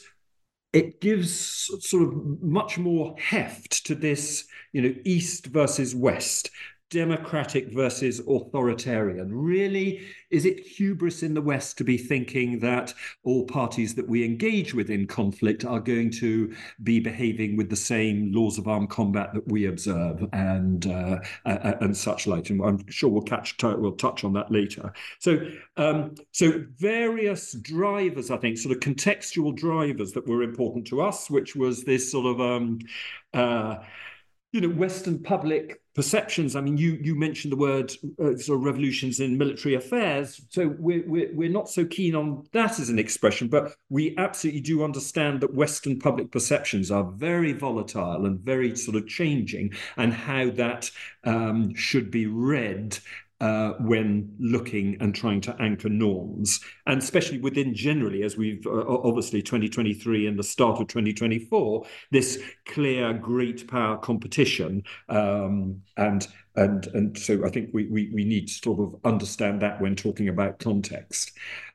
[0.74, 6.52] it gives sort of much more heft to this, you know, East versus West
[6.90, 9.34] democratic versus authoritarian?
[9.34, 12.94] Really, is it hubris in the West to be thinking that
[13.24, 17.76] all parties that we engage with in conflict are going to be behaving with the
[17.76, 22.50] same laws of armed combat that we observe and uh, uh, and such like?
[22.50, 24.94] And I'm sure we'll catch we'll touch on that later.
[25.20, 25.40] So
[25.78, 31.30] um, so various drivers, I think, sort of contextual drivers that were important to us,
[31.30, 32.80] which was this sort of um,
[33.34, 33.78] uh,
[34.52, 36.56] you know Western public perceptions.
[36.56, 40.76] I mean, you you mentioned the word uh, sort of revolutions in military affairs, so
[40.80, 44.84] we're, we're we're not so keen on that as an expression, but we absolutely do
[44.84, 50.50] understand that Western public perceptions are very volatile and very sort of changing, and how
[50.52, 50.92] that
[51.24, 52.98] um, should be read
[53.42, 58.86] uh, when looking and trying to anchor norms, and especially within generally, as we've uh,
[58.88, 66.88] obviously 2023 and the start of 2024, this clear great power competition, um, and and
[66.88, 70.30] and so I think we, we we need to sort of understand that when talking
[70.30, 71.32] about context.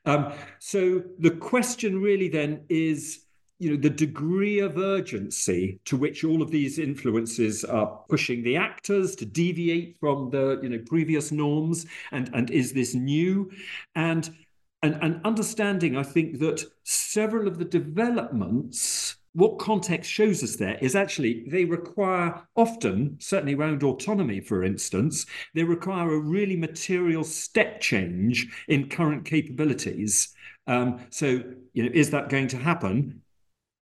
[0.07, 3.27] Um, so the question really then is
[3.61, 8.57] you know the degree of urgency to which all of these influences are pushing the
[8.57, 13.51] actors to deviate from the you know previous norms and and is this new
[13.95, 14.35] and
[14.83, 20.77] and, and understanding i think that several of the developments what context shows us there
[20.81, 27.23] is actually they require often, certainly around autonomy, for instance, they require a really material
[27.23, 30.35] step change in current capabilities.
[30.67, 33.23] Um, so, you know, is that going to happen?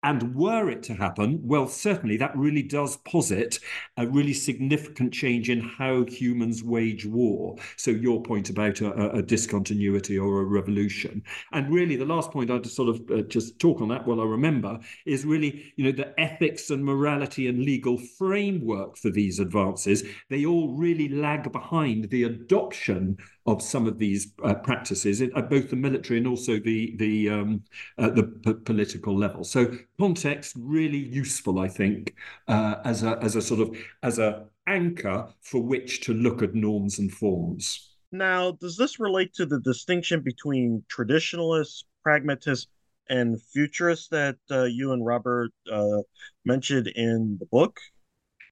[0.02, 3.58] And were it to happen, well, certainly that really does posit
[3.96, 7.56] a really significant change in how humans wage war.
[7.76, 11.22] So, your point about a, a discontinuity or a revolution.
[11.52, 14.24] And really, the last point I'd sort of uh, just talk on that while I
[14.24, 20.02] remember is really, you know, the ethics and morality and legal framework for these advances.
[20.30, 25.70] They all really lag behind the adoption of some of these uh, practices at both
[25.70, 27.62] the military and also the the um,
[27.98, 29.42] uh, the p- political level.
[29.44, 32.14] So context really useful, I think,
[32.48, 36.54] uh, as a as a sort of as a anchor for which to look at
[36.54, 37.90] norms and forms.
[38.12, 42.68] Now, does this relate to the distinction between traditionalists, pragmatists,
[43.08, 46.02] and futurists that uh, you and Robert uh,
[46.44, 47.80] mentioned in the book?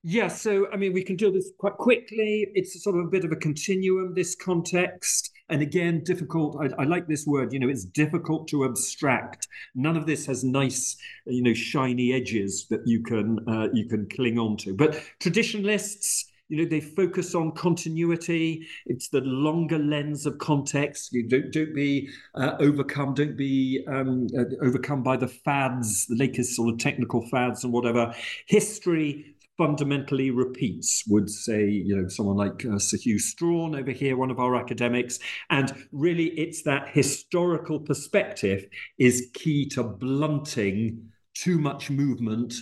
[0.02, 2.46] Yeah, so I mean, we can do this quite quickly.
[2.54, 5.30] It's sort of a bit of a continuum, this context.
[5.50, 6.56] And again, difficult.
[6.60, 9.48] I, I, like this word, you know, it's difficult to abstract.
[9.74, 10.96] None of this has nice,
[11.26, 14.74] you know, shiny edges that you can uh, you can cling on to.
[14.74, 18.66] But traditionalists, you know, they focus on continuity.
[18.86, 21.12] It's the longer lens of context.
[21.12, 23.14] You don't don't be uh, overcome.
[23.14, 27.72] Don't be um, uh, overcome by the fads, the latest sort of technical fads and
[27.72, 28.14] whatever.
[28.46, 34.16] History fundamentally repeats, would say, you know, someone like uh, Sir Hew Strachan over here,
[34.16, 35.18] one of our academics.
[35.50, 38.64] And really, it's that historical perspective
[38.96, 42.54] is key to blunting too much movement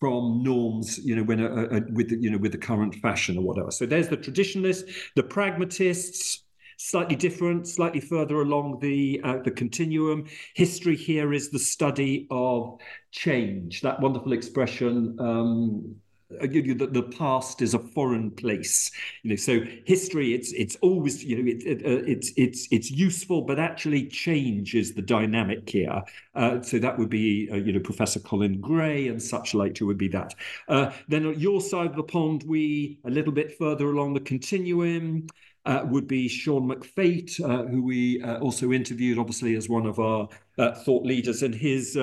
[0.00, 3.36] from norms, you know, when a, a, with the, you know with the current fashion
[3.36, 3.70] or whatever.
[3.70, 6.42] So there's the traditionalists, the pragmatists,
[6.78, 10.24] slightly different, slightly further along the uh, the continuum.
[10.54, 12.80] History here is the study of
[13.10, 13.82] change.
[13.82, 15.18] That wonderful expression.
[15.20, 15.96] Um,
[16.40, 18.90] uh, the, the past is a foreign place
[19.22, 22.90] you know so history it's it's always you know it, it, uh, it's it's it's
[22.90, 26.02] useful but actually change is the dynamic here.
[26.34, 29.86] Uh, so that would be uh, you know professor colin gray and such like who
[29.86, 30.34] would be that.
[30.68, 34.20] Uh, then on your side of the pond we a little bit further along the
[34.20, 35.26] continuum
[35.66, 39.98] uh, would be Sean McFate, uh, who we uh, also interviewed, obviously, as one of
[39.98, 40.26] our
[40.56, 41.98] thought leaders, and his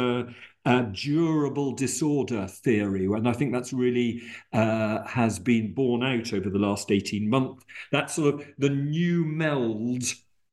[0.67, 6.49] uh, durable disorder theory, and I think that's really uh, has been borne out over
[6.49, 7.63] the last 18 months.
[7.93, 10.03] That sort of the new meld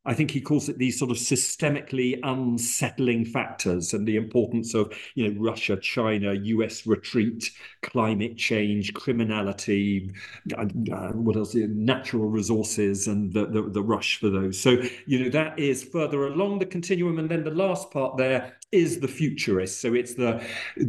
[0.06, 4.92] I think he calls it these sort of systemically unsettling factors and the importance of,
[5.14, 7.50] you know, Russia, China, US retreat,
[7.82, 10.10] climate change, criminality,
[10.56, 10.66] uh,
[11.12, 14.60] what else, natural resources and the, the, the rush for those.
[14.60, 17.18] So, you know, that is further along the continuum.
[17.18, 19.80] And then the last part there is the futurist.
[19.80, 20.44] So it's the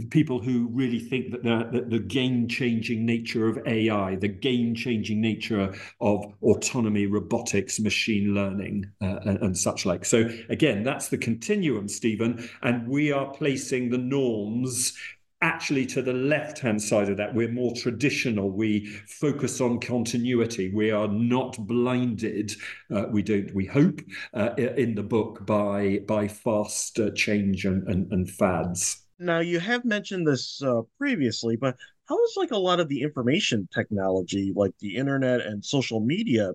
[0.09, 4.73] people who really think that the, the, the game changing nature of AI, the game
[4.73, 10.03] changing nature of autonomy, robotics, machine learning uh, and, and, such like.
[10.03, 14.97] So again, that's the continuum, Stephen, and we are placing the norms
[15.45, 18.49] actually to the left hand side of that we're more traditional.
[18.49, 20.71] We focus on continuity.
[20.73, 22.51] We are not blinded
[22.91, 24.01] uh, we don't we hope
[24.33, 29.05] uh, in the book by by fast uh, change and, and, and fads.
[29.19, 31.77] Now you have mentioned this uh, previously but
[32.09, 36.53] how is like a lot of the information technology like the internet and social media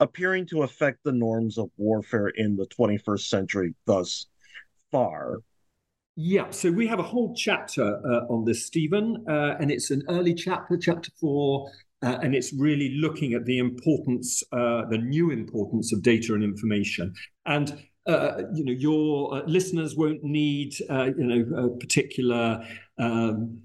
[0.00, 4.26] appearing to affect the norms of warfare in the 21st century thus
[4.92, 5.38] far.
[6.18, 10.02] Yeah, so we have a whole chapter uh, on this, Stephen, uh, and it's an
[10.08, 11.70] early chapter, chapter four,
[12.02, 16.42] uh, and it's really looking at the importance, uh, the new importance of data and
[16.42, 17.12] information.
[17.44, 22.64] And uh, you know, your uh, listeners won't need, you know, a particular
[22.98, 23.60] um,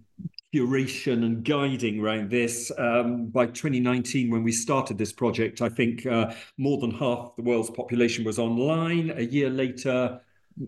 [0.54, 2.70] curation and guiding around this.
[2.78, 7.44] Um, by 2019, when we started this project, I think uh, more than half the
[7.44, 9.12] world's population was online.
[9.12, 10.20] A year later,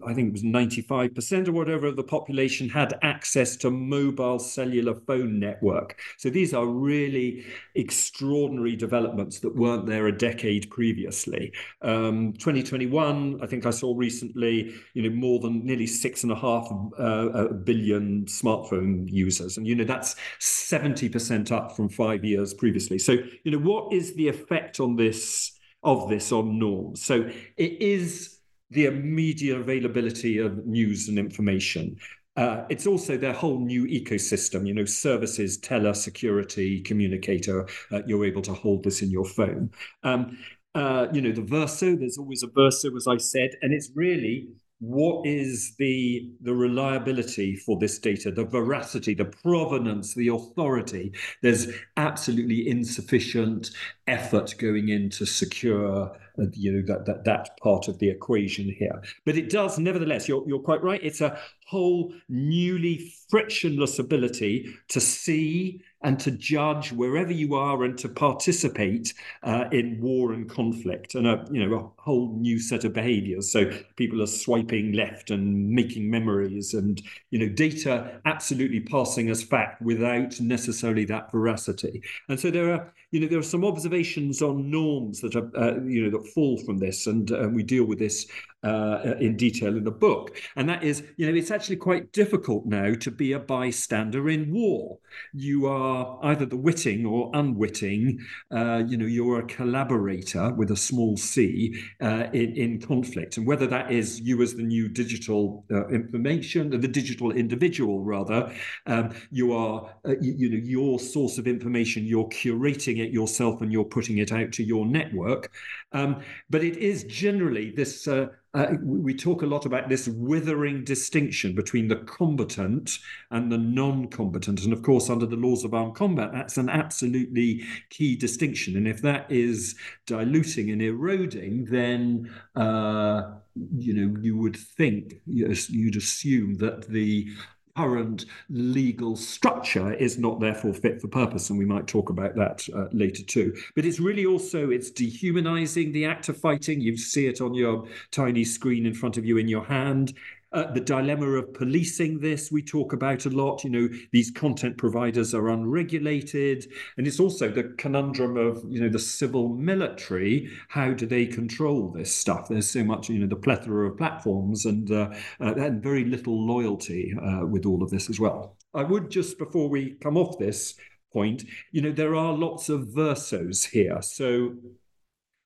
[0.05, 4.95] I think it was 95% or whatever of the population had access to mobile cellular
[4.95, 5.99] phone network.
[6.17, 11.51] So these are really extraordinary developments that weren't there a decade previously.
[11.81, 16.35] Um, 2021, I think I saw recently, you know, more than nearly six and a
[16.35, 16.67] half
[16.97, 19.57] uh, billion smartphone users.
[19.57, 22.99] And, you know, that's 70% up from five years previously.
[22.99, 25.51] So, you know, what is the effect on this
[25.83, 27.03] of this on norms?
[27.03, 28.32] So it is
[28.73, 31.97] the immediate availability of news and information.
[32.35, 37.67] Uh, it's also their whole new ecosystem, you know, services, teller, security, communicator.
[37.91, 39.69] Uh, you're able to hold this in your phone.
[40.03, 40.37] Um,
[40.73, 44.47] uh, you know, the verso, there's always a verso, as I said, and it's really
[44.83, 51.09] what is the the reliability for this data the veracity the provenance the authority
[51.41, 53.71] there's absolutely insufficient
[54.07, 58.73] effort going in to secure Uh, you know that, that that part of the equation
[58.79, 59.01] here.
[59.25, 60.99] But it does nevertheless you're, you're quite right.
[61.03, 61.37] It's a
[61.73, 69.11] whole newly frictionless ability to see and to judge wherever you are and to participate
[69.41, 73.51] uh, in war and conflict and a you know a whole new set of behaviors
[73.51, 77.01] so people are swiping left and making memories and
[77.31, 82.93] you know data absolutely passing as fact without necessarily that veracity and so there are
[83.09, 86.57] you know there are some observations on norms that are, uh, you know, that fall
[86.57, 88.27] from this, and uh, we deal with this
[88.63, 90.39] uh, in detail in the book.
[90.55, 94.51] And that is, you know, it's actually quite difficult now to be a bystander in
[94.53, 94.99] war.
[95.33, 98.19] You are either the witting or unwitting.
[98.51, 103.37] Uh, you know, you're a collaborator with a small c uh, in, in conflict.
[103.37, 108.53] And whether that is you as the new digital uh, information, the digital individual, rather,
[108.85, 113.61] um, you are, uh, you, you know, your source of information, you're curating it yourself
[113.61, 115.51] and you're putting it out to your network.
[115.91, 120.83] Um, but it is generally this uh, uh, we talk a lot about this withering
[120.83, 122.99] distinction between the combatant
[123.31, 124.63] and the non combatant.
[124.63, 128.77] And of course, under the laws of armed combat, that's an absolutely key distinction.
[128.77, 129.75] And if that is
[130.05, 133.31] diluting and eroding, then uh,
[133.75, 137.27] you know you would think you'd assume that the
[137.75, 142.67] current legal structure is not therefore fit for purpose and we might talk about that
[142.75, 143.55] uh, later too.
[143.75, 146.81] But it's really also it's dehumanizing the act of fighting.
[146.81, 150.13] You see it on your tiny screen in front of you in your hand
[150.53, 153.63] uh, the dilemma of policing this we talk about a lot.
[153.63, 158.89] You know, these content providers are unregulated, and it's also the conundrum of you know
[158.89, 160.49] the civil military.
[160.69, 162.47] How do they control this stuff?
[162.49, 166.45] There's so much you know the plethora of platforms and uh, uh, and very little
[166.45, 168.57] loyalty uh, with all of this as well.
[168.73, 170.75] I would just before we come off this
[171.11, 174.01] point, you know, there are lots of versos here.
[174.01, 174.55] So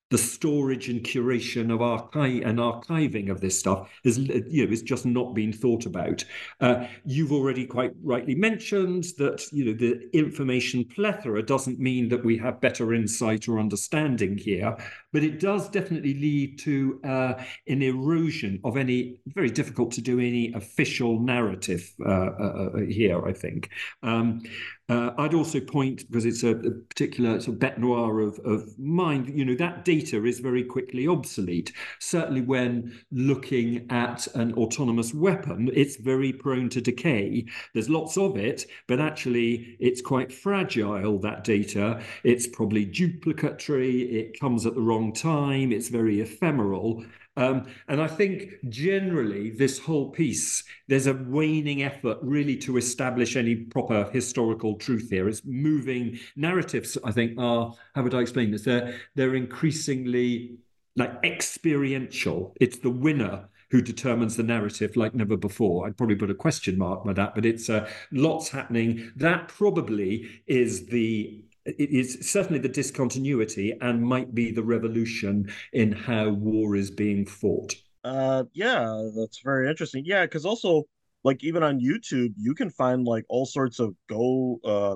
[0.09, 4.81] the storage and curation of archive and archiving of this stuff is you know is
[4.81, 6.23] just not being thought about.
[6.61, 12.23] Uh, you've already quite rightly mentioned that you know the information plethora doesn't mean that
[12.23, 14.75] we have better insight or understanding here,
[15.17, 17.33] but it does definitely lead to uh,
[17.67, 23.25] an erosion of any very difficult to do any official narrative uh, uh, uh here.
[23.25, 23.71] I think.
[24.03, 24.43] Um,
[24.89, 28.79] uh, I'd also point, because it's a, a, particular sort of bête noire of, of
[28.79, 31.73] mind, you know, that data is very quickly obsolete.
[31.99, 37.45] Certainly when looking at an autonomous weapon, it's very prone to decay.
[37.73, 42.01] There's lots of it, but actually it's quite fragile, that data.
[42.23, 47.05] It's probably duplicatory, it comes at the wrong time, it's very ephemeral.
[47.35, 53.35] Um, and I think generally this whole piece, there's a waning effort really to establish
[53.35, 55.29] any proper historical truth here.
[55.29, 58.63] It's moving narratives, I think, are, how would I explain this?
[58.63, 60.57] They're, they're increasingly
[60.95, 62.55] like experiential.
[62.59, 65.85] It's the winner who determines the narrative like never before.
[65.85, 69.11] I'd probably put a question mark by that, but it's uh, lots happening.
[69.15, 75.91] That probably is the it is certainly the discontinuity and might be the revolution in
[75.91, 77.75] how war is being fought.
[78.03, 80.03] Uh, yeah, that's very interesting.
[80.05, 80.83] Yeah, because also,
[81.23, 84.95] like, even on YouTube, you can find like all sorts of go, uh,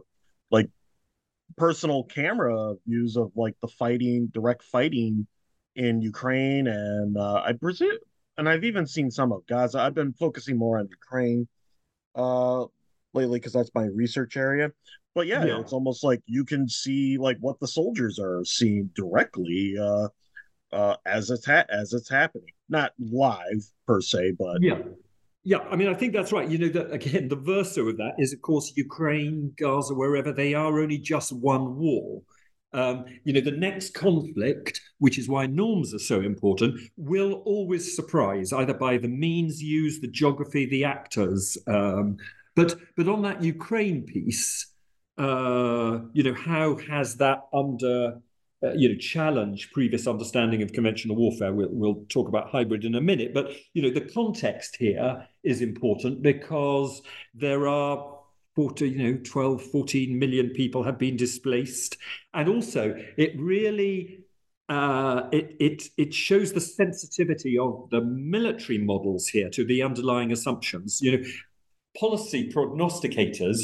[0.50, 0.70] like
[1.58, 5.28] personal camera views of like the fighting, direct fighting
[5.76, 7.98] in Ukraine, and uh, I presume,
[8.38, 9.80] and I've even seen some of Gaza.
[9.80, 11.48] I've been focusing more on Ukraine,
[12.16, 12.66] uh,
[13.14, 14.72] lately because that's my research area.
[15.14, 18.90] But yeah, yeah, it's almost like you can see like what the soldiers are seeing
[18.96, 20.08] directly uh,
[20.72, 24.80] uh, as it's ha- as it's happening, not live per se, but yeah.
[25.44, 26.48] Yeah, I mean, I think that's right.
[26.48, 30.54] You know, that again, the verso of that is, of course, Ukraine, Gaza, wherever they
[30.54, 32.22] are, only just one war.
[32.74, 37.96] Um, you know, the next conflict, which is why norms are so important, will always
[37.96, 41.58] surprise either by the means used, the geography, the actors.
[41.68, 42.18] Um,
[42.56, 44.71] but but on that Ukraine piece,
[45.22, 48.20] uh, you know, how has that under
[48.64, 51.54] uh, you know challenge previous understanding of conventional warfare?
[51.54, 55.62] We'll, we'll talk about hybrid in a minute, but you know, the context here is
[55.62, 57.04] important because
[57.36, 58.18] there are
[58.56, 61.98] 40, you know, 12, 14 million people have been displaced.
[62.34, 64.24] And also, it really
[64.70, 70.32] uh, it, it, it shows the sensitivity of the military models here to the underlying
[70.32, 71.00] assumptions.
[71.00, 71.24] You know,
[72.00, 73.60] policy prognosticators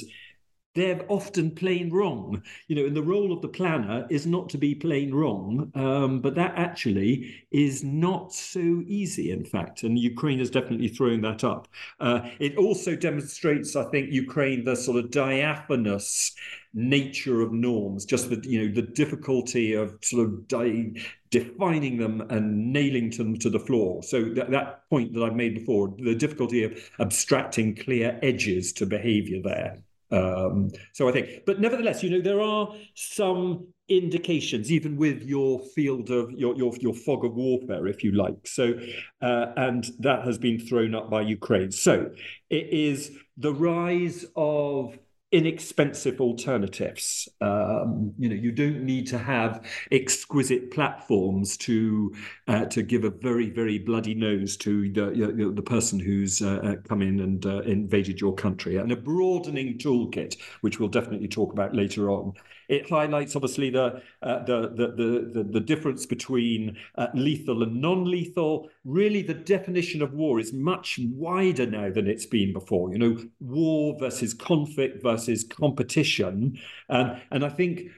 [0.78, 2.44] they're often plain wrong.
[2.68, 6.22] You know, and the role of the planner is not to be plain wrong, um,
[6.22, 9.84] but that actually is not so easy, in fact.
[9.84, 11.68] And Ukraine is definitely throwing that up.
[12.00, 16.36] Uh, it also demonstrates, I think, Ukraine the sort of diaphanous
[16.74, 20.94] nature of norms, just the you know the difficulty of sort of di-
[21.32, 24.04] defining them and nailing them to the floor.
[24.04, 28.86] So that, that point that I've made before, the difficulty of abstracting clear edges to
[28.86, 29.80] behaviour there.
[30.12, 35.60] Um, so I think, but nevertheless, you know, there are some indications, even with your
[35.76, 38.48] field of your your, your fog of warfare, if you like.
[38.48, 38.74] So,
[39.22, 41.72] uh, and that has been thrown up by Ukraine.
[41.72, 42.12] So
[42.50, 44.98] it is the rise of
[45.32, 47.28] inexpensive alternatives.
[47.42, 52.16] Um, you know, you don't need to have exquisite platforms to
[52.48, 56.42] uh, to give a very very bloody nose to the you know, the person who's
[56.42, 60.90] uh, uh, come in and uh, invaded your country, and a broadening toolkit, which we'll
[60.90, 62.34] definitely talk about later on.
[62.68, 68.70] It highlights obviously the uh, the, the, the the difference between uh, lethal and non-lethal.
[68.84, 72.92] Really, the definition of war is much wider now than it's been before.
[72.92, 76.60] You know, war versus conflict versus competition,
[76.90, 77.90] and and I think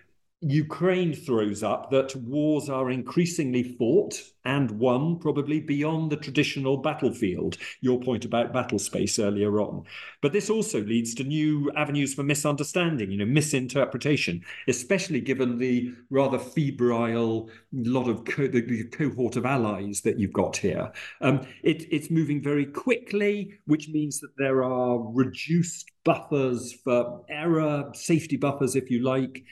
[0.42, 7.58] Ukraine throws up that wars are increasingly fought and won probably beyond the traditional battlefield.
[7.82, 9.84] Your point about battle space earlier on.
[10.22, 15.94] But this also leads to new avenues for misunderstanding, you know, misinterpretation, especially given the
[16.10, 20.90] rather febrile lot of co- the, cohort of allies that you've got here.
[21.20, 27.92] Um, it, it's moving very quickly, which means that there are reduced buffers for error,
[27.94, 29.44] safety buffers, if you like.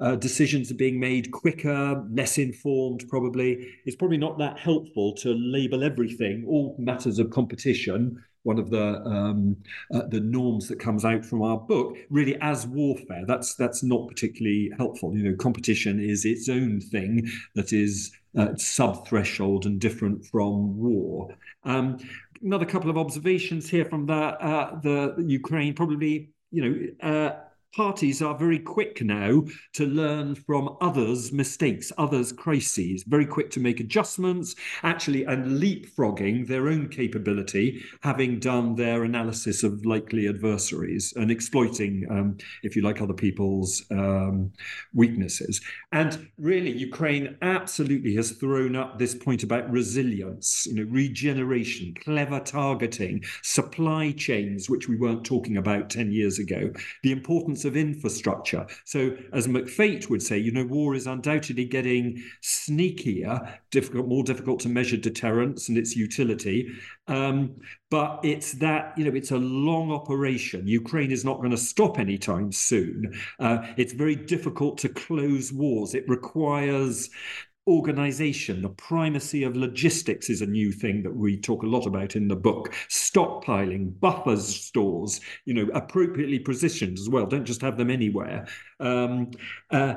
[0.00, 3.74] Uh, decisions are being made quicker, less informed, probably.
[3.84, 8.22] It's probably not that helpful to label everything, all matters of competition.
[8.42, 9.56] One of the um,
[9.92, 13.24] uh, the norms that comes out from our book, really, as warfare.
[13.26, 15.16] That's that's not particularly helpful.
[15.16, 20.76] You know, competition is its own thing that is uh, sub threshold and different from
[20.76, 21.34] war.
[21.62, 21.98] Um,
[22.42, 25.72] another couple of observations here from the uh, the Ukraine.
[25.72, 26.62] Probably, you
[27.00, 27.36] know uh,
[27.74, 33.60] parties are very quick now to learn from others' mistakes, others' crises, very quick to
[33.60, 41.12] make adjustments, actually, and leapfrogging their own capability, having done their analysis of likely adversaries
[41.16, 44.52] and exploiting, um, if you like, other people's um,
[44.92, 45.60] weaknesses.
[45.92, 52.40] And really, Ukraine absolutely has thrown up this point about resilience, you know, regeneration, clever
[52.40, 56.70] targeting, supply chains, which we weren't talking about 10 years ago,
[57.02, 58.66] the importance of infrastructure.
[58.84, 64.60] So, as McFate would say, you know, war is undoubtedly getting sneakier, difficult, more difficult
[64.60, 66.68] to measure deterrence and its utility.
[67.06, 67.56] Um,
[67.90, 70.66] but it's that, you know, it's a long operation.
[70.66, 73.18] Ukraine is not going to stop anytime soon.
[73.38, 75.94] Uh, it's very difficult to close wars.
[75.94, 77.10] It requires
[77.66, 82.16] organization, the primacy of logistics is a new thing that we talk a lot about
[82.16, 82.74] in the book.
[82.88, 87.26] Stockpiling, buffers stores, you know, appropriately positioned as well.
[87.26, 88.46] Don't just have them anywhere.
[88.80, 89.30] Um,
[89.70, 89.94] uh,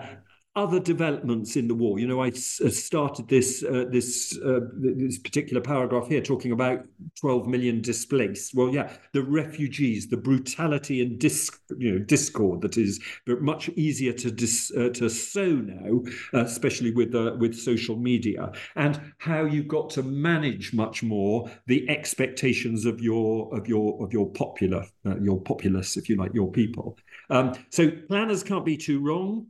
[0.58, 1.99] other developments in the war.
[1.99, 6.84] You know, I uh, started this uh, this uh, this particular paragraph here talking about
[7.22, 8.55] 12 million displaced.
[8.55, 14.14] Well, yeah, the refugees, the brutality and dis, you know, discord that is much easier
[14.14, 16.01] to dis, uh, to sow now,
[16.34, 21.49] uh, especially with uh, with social media, and how you've got to manage much more
[21.68, 24.84] the expectations of your of your of your popular
[25.22, 26.97] your populace, if you like, your people.
[27.30, 29.47] Um, so planners can't be too wrong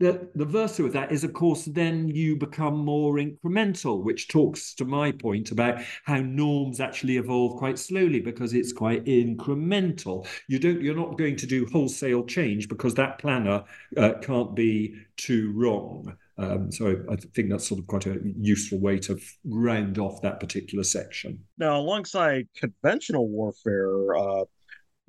[0.00, 4.74] the, the versa of that is, of course, then you become more incremental, which talks
[4.76, 10.26] to my point about how norms actually evolve quite slowly because it's quite incremental.
[10.48, 13.62] You don't, you're not going to do wholesale change because that planner
[13.98, 16.16] uh, can't be too wrong.
[16.38, 20.40] Um, so I, think that's sort of quite a useful way to round off that
[20.40, 21.44] particular section.
[21.58, 24.44] Now, alongside conventional warfare, uh,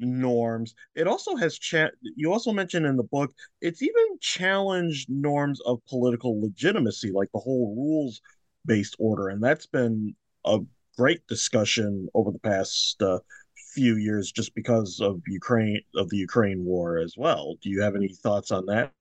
[0.01, 0.75] norms.
[0.95, 5.85] It also has cha- you also mentioned in the book it's even challenged norms of
[5.87, 8.21] political legitimacy, like the whole rules
[8.65, 10.59] based order, and that's been a
[10.97, 13.19] great discussion over the past uh,
[13.73, 17.55] few years just because of Ukraine of the Ukraine war as well.
[17.61, 18.91] Do you have any thoughts on that?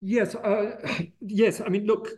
[0.00, 0.76] Yes, uh,
[1.20, 1.60] yes.
[1.60, 2.08] I mean, look,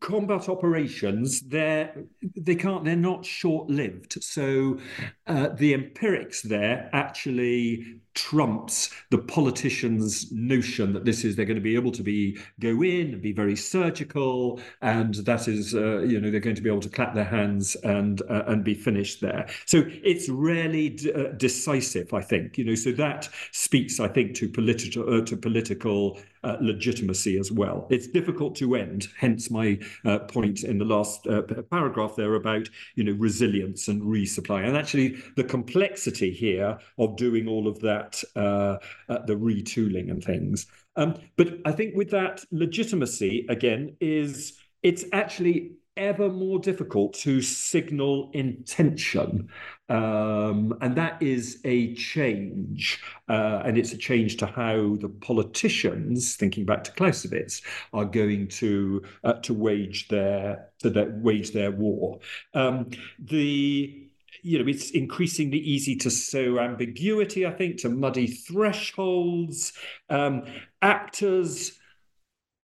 [0.00, 2.04] combat operations they're
[2.36, 4.22] they can't they're not short-lived.
[4.22, 4.78] So
[5.26, 11.60] uh, the empirics there actually trumps the politicians' notion that this is they're going to
[11.62, 16.20] be able to be go in and be very surgical, and that is uh, you
[16.20, 19.20] know they're going to be able to clap their hands and uh, and be finished
[19.20, 19.48] there.
[19.66, 22.58] So it's rarely d- uh, decisive, I think.
[22.58, 26.18] You know, so that speaks, I think, to political uh, to political.
[26.44, 27.86] Uh, legitimacy as well.
[27.88, 31.24] It's difficult to end, hence my uh, point in the last
[31.70, 37.46] paragraph there about you know resilience and resupply, and actually the complexity here of doing
[37.46, 38.76] all of that at uh,
[39.08, 40.66] at the retooling and things.
[40.96, 47.42] Um, but I think with that legitimacy again is it's actually ever more difficult to
[47.42, 49.48] signal intention.
[49.88, 53.02] Um, and that is a change.
[53.28, 57.60] Uh, and it's a change to how the politicians, thinking back to Clausewitz,
[57.92, 62.20] are going to uh, to wage their to their, wage their war.
[62.54, 64.08] Um, the
[64.42, 69.72] you know, it's increasingly easy to sow ambiguity, I think, to muddy thresholds.
[70.10, 70.44] Um,
[70.82, 71.78] actors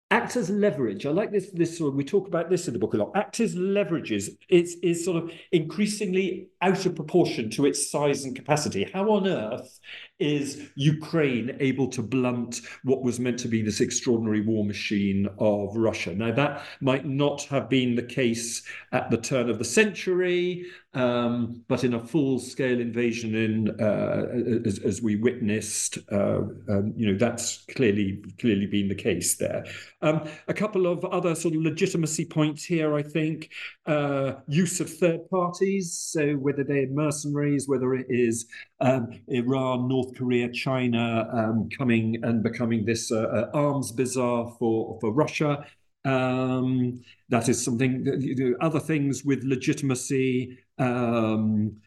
[0.09, 1.05] actors leverage.
[1.05, 3.11] I like this this sort of we talk about this in the book a lot.
[3.15, 8.89] Actors leverages is is sort of increasingly out of proportion to its size and capacity.
[8.91, 9.79] How on earth
[10.19, 15.75] is Ukraine able to blunt what was meant to be this extraordinary war machine of
[15.75, 16.13] Russia.
[16.13, 21.63] Now, that might not have been the case at the turn of the century, um,
[21.67, 26.39] but in a full scale invasion, in uh, as, as, we witnessed, uh,
[26.69, 29.63] um, you know, that's clearly clearly been the case there.
[30.01, 33.51] Um, a couple of other sort of legitimacy points here, I think.
[33.85, 38.47] Uh, use of third parties, so whether they're mercenaries, whether it is
[38.79, 44.97] um, Iran, North Korea, China um, coming and becoming this uh, uh, arms bazaar for,
[45.01, 45.65] for Russia.
[46.05, 50.57] Um, that is something, that, you know, other things with legitimacy.
[50.77, 51.77] Um,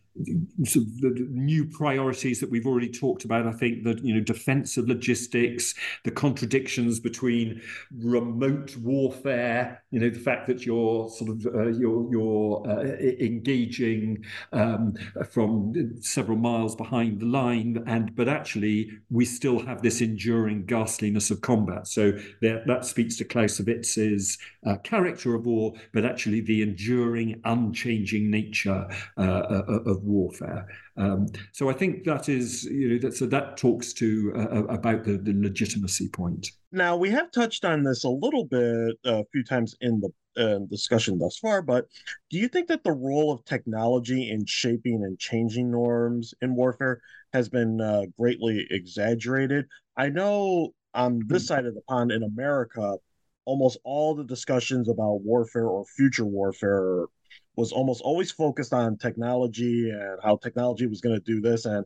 [0.64, 3.46] sort of the new priorities that we've already talked about.
[3.46, 7.60] I think that you know defensive logistics, the contradictions between
[7.98, 14.24] remote warfare, you know the fact that you're sort of uh, you're you're uh, engaging
[14.52, 14.94] um,
[15.30, 21.30] from several miles behind the line, and but actually we still have this enduring ghastliness
[21.30, 21.86] of combat.
[21.86, 28.30] So that, that speaks to Clausewitz's uh, character of war, but actually the enduring, unchanging
[28.30, 28.86] nature
[29.16, 29.62] uh, uh,
[30.00, 30.66] of warfare.
[30.96, 35.04] Um, so I think that is, you know, that, so that talks to uh, about
[35.04, 36.50] the, the legitimacy point.
[36.72, 40.58] Now we have touched on this a little bit a few times in the uh,
[40.70, 41.86] discussion thus far, but
[42.30, 47.00] do you think that the role of technology in shaping and changing norms in warfare
[47.32, 49.66] has been uh, greatly exaggerated?
[49.96, 51.46] I know on this hmm.
[51.46, 52.96] side of the pond in America,
[53.44, 57.06] almost all the discussions about warfare or future warfare
[57.56, 61.84] was almost always focused on technology and how technology was going to do this and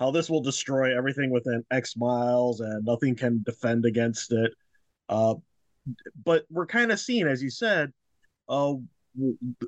[0.00, 4.52] how this will destroy everything within X miles and nothing can defend against it.
[5.08, 5.34] Uh,
[6.24, 7.92] but we're kind of seeing, as you said,
[8.48, 8.74] uh,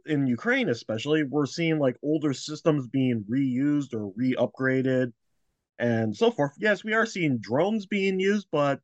[0.07, 5.13] in Ukraine especially, we're seeing like older systems being reused or re-upgraded
[5.79, 6.53] and so forth.
[6.59, 8.81] Yes, we are seeing drones being used, but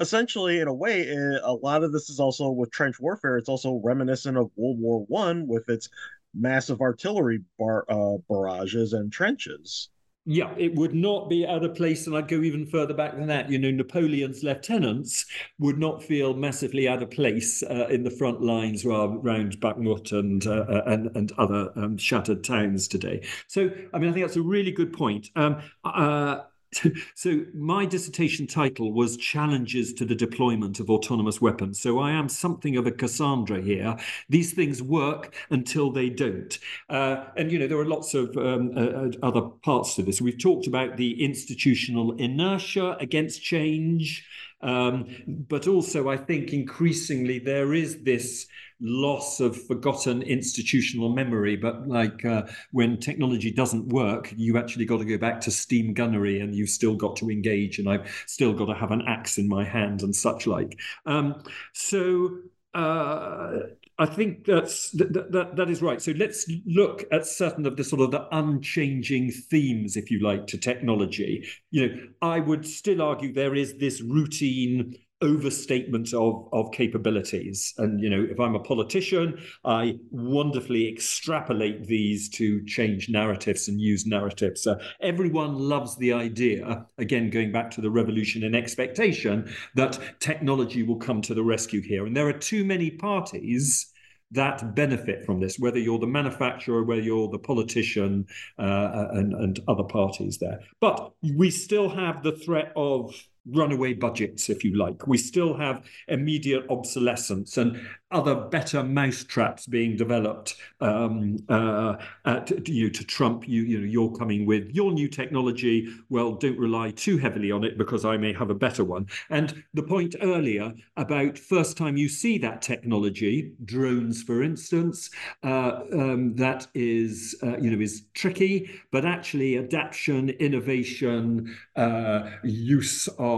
[0.00, 3.36] essentially, in a way, it, a lot of this is also with trench warfare.
[3.36, 5.88] It's also reminiscent of World War One with its
[6.34, 9.88] massive artillery bar, uh, barrages and trenches.
[10.24, 13.26] Yeah, it would not be out of place, and I'd go even further back than
[13.26, 13.50] that.
[13.50, 15.26] You know, Napoleon's lieutenants
[15.58, 20.46] would not feel massively out of place uh, in the front lines around Bakhmut and
[20.46, 23.26] uh, uh, and and other um, shattered towns today.
[23.48, 25.26] So, I mean, I think that's a really good point.
[25.34, 26.42] Um, uh,
[27.14, 31.80] so my dissertation title was challenges to the deployment of autonomous weapons.
[31.80, 33.96] So i am something of a cassandra here.
[34.28, 36.58] These things work until they don't.
[36.88, 40.20] Uh, and you know there are lots of um, uh, uh other parts to this.
[40.20, 44.26] We've talked about the institutional inertia against change
[44.62, 45.06] um,
[45.48, 48.46] but also i think increasingly there is this
[48.82, 51.56] loss of forgotten institutional memory.
[51.56, 55.94] But like uh, when technology doesn't work, you actually got to go back to steam
[55.94, 59.38] gunnery and you've still got to engage, and I've still got to have an axe
[59.38, 60.78] in my hand and such like.
[61.06, 62.38] Um, so.
[62.74, 63.58] Uh,
[63.98, 66.00] I think that's that, that that is right.
[66.00, 70.46] So let's look at certain of the sort of the unchanging themes, if you like,
[70.48, 71.46] to technology.
[71.70, 77.72] You know, I would still argue there is this routine overstatement of, of capabilities.
[77.78, 83.80] And, you know, if I'm a politician, I wonderfully extrapolate these to change narratives and
[83.80, 84.66] use narratives.
[84.66, 90.82] Uh, everyone loves the idea, again, going back to the revolution in expectation, that technology
[90.82, 92.06] will come to the rescue here.
[92.06, 93.92] And there are too many parties
[94.32, 98.26] that benefit from this, whether you're the manufacturer, whether you're the politician,
[98.58, 100.60] uh, and, and other parties there.
[100.80, 103.14] But we still have the threat of
[103.50, 105.06] runaway budgets, if you like.
[105.06, 107.80] We still have immediate obsolescence and
[108.10, 113.62] other better mousetraps being developed um, uh, at, you know, to trump you.
[113.62, 115.88] You know, you're coming with your new technology.
[116.08, 119.06] Well, don't rely too heavily on it because I may have a better one.
[119.30, 125.10] And the point earlier about first time you see that technology, drones, for instance,
[125.42, 133.08] uh, um, that is uh, you know is tricky, but actually adaptation, innovation, uh, use
[133.18, 133.31] of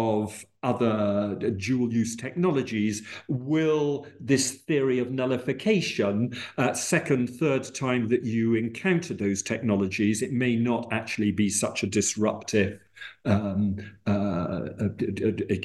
[0.63, 8.55] other dual use technologies, will this theory of nullification, uh, second, third time that you
[8.55, 12.81] encounter those technologies, it may not actually be such a disruptive
[13.27, 13.77] um,
[14.07, 14.61] uh,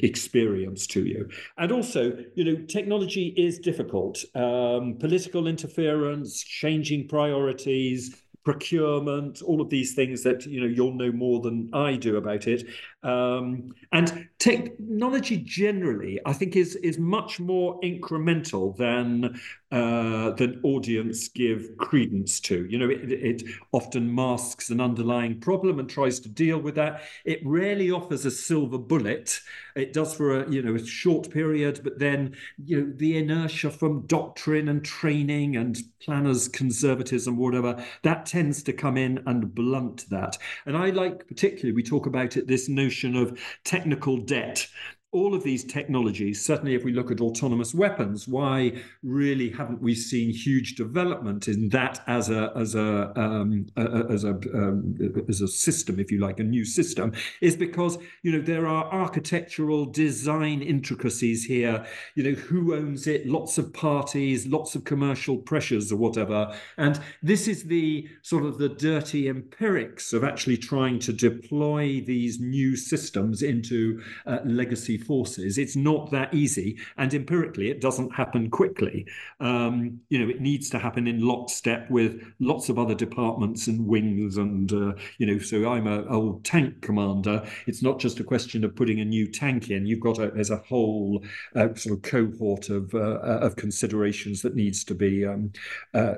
[0.02, 1.28] experience to you.
[1.56, 4.22] And also, you know, technology is difficult.
[4.34, 11.12] Um, political interference, changing priorities, procurement, all of these things that you know you'll know
[11.12, 12.66] more than I do about it.
[13.02, 19.40] Um, and technology generally, I think, is is much more incremental than
[19.72, 22.66] uh, than audience give credence to.
[22.66, 23.42] You know, it, it
[23.72, 27.02] often masks an underlying problem and tries to deal with that.
[27.24, 29.40] It rarely offers a silver bullet.
[29.76, 33.70] It does for a you know a short period, but then you know the inertia
[33.70, 40.04] from doctrine and training and planners conservatism, whatever that tends to come in and blunt
[40.10, 40.36] that.
[40.66, 44.66] And I like particularly we talk about it this notion notion of technical debt
[45.12, 49.92] all of these technologies, certainly if we look at autonomous weapons, why really haven't we
[49.92, 54.96] seen huge development in that as a as a um, as a um,
[55.28, 58.84] as a system, if you like, a new system, is because you know there are
[58.92, 61.84] architectural design intricacies here.
[62.14, 67.00] You know who owns it, lots of parties, lots of commercial pressures or whatever, and
[67.20, 72.76] this is the sort of the dirty empirics of actually trying to deploy these new
[72.76, 75.58] systems into uh, legacy forces.
[75.58, 79.06] It's not that easy, and empirically, it doesn't happen quickly.
[79.40, 83.86] Um, you know, it needs to happen in lockstep with lots of other departments and
[83.86, 85.38] wings, and uh, you know.
[85.38, 87.46] So I'm a old tank commander.
[87.66, 89.86] It's not just a question of putting a new tank in.
[89.86, 91.24] You've got a there's a whole
[91.54, 95.52] uh, sort of cohort of uh, uh of considerations that needs to be um,
[95.94, 96.14] uh,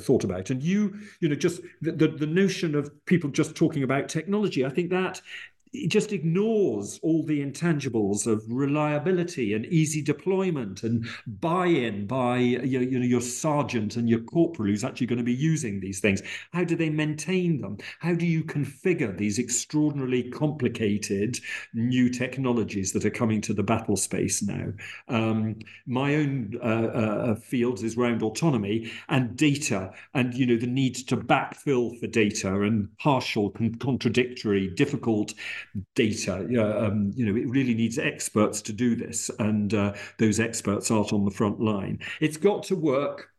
[0.00, 0.50] thought about.
[0.50, 4.64] And you, you know, just the, the the notion of people just talking about technology.
[4.64, 5.20] I think that
[5.84, 12.82] it just ignores all the intangibles of reliability and easy deployment and buy-in by your,
[12.82, 16.22] you know your sergeant and your corporal who's actually going to be using these things.
[16.52, 17.78] How do they maintain them?
[18.00, 21.38] How do you configure these extraordinarily complicated
[21.74, 24.72] new technologies that are coming to the battle space now?
[25.08, 25.56] Um,
[25.86, 30.94] my own uh, uh, fields is around autonomy and data, and you know the need
[31.08, 35.34] to backfill for data and partial, contradictory, difficult
[35.94, 36.34] data.
[36.36, 41.12] Um, you know, it really needs experts to do this, and uh, those experts aren't
[41.12, 41.98] on the front line.
[42.20, 43.30] It's got to work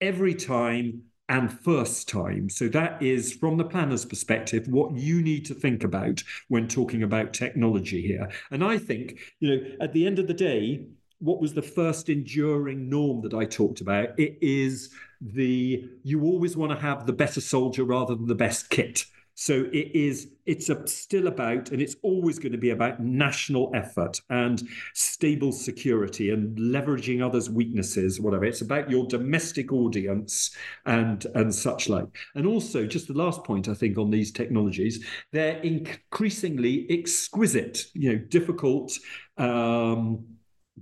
[0.00, 2.48] every time and first time.
[2.48, 7.02] So that is, from the planner's perspective, what you need to think about when talking
[7.02, 8.30] about technology here.
[8.50, 10.86] And I think, you know, at the end of the day,
[11.18, 14.18] what was the first enduring norm that I talked about?
[14.18, 14.90] It is
[15.20, 19.06] the you always want to have the better soldier rather than the best kit.
[19.38, 23.70] So it is, it's a, still about, and it's always going to be about national
[23.74, 28.46] effort and stable security and leveraging others' weaknesses, whatever.
[28.46, 30.56] It's about your domestic audience
[30.86, 32.06] and and such like.
[32.34, 38.12] And also, just the last point I think on these technologies, they're increasingly exquisite, you
[38.12, 38.98] know, difficult.
[39.36, 40.24] Um,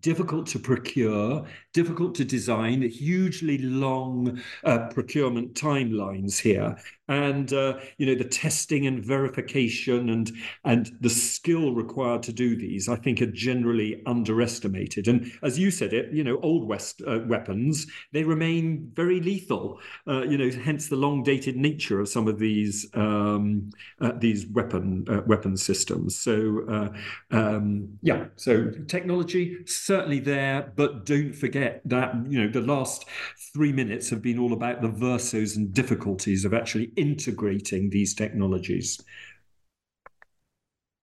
[0.01, 6.77] difficult to procure, difficult to design, hugely long uh, procurement timelines here.
[7.09, 10.31] And uh, you know the testing and verification and
[10.65, 15.09] and the skill required to do these, I think, are generally underestimated.
[15.09, 19.81] And as you said it, you know, old West uh, weapons they remain very lethal.
[20.07, 24.47] Uh, you know, hence the long dated nature of some of these um, uh, these
[24.47, 26.17] weapon uh, weapon systems.
[26.17, 26.91] So
[27.31, 33.05] um, yeah, so technology certainly there, but don't forget that you know the last
[33.53, 39.01] three minutes have been all about the versos and difficulties of actually integrating these technologies.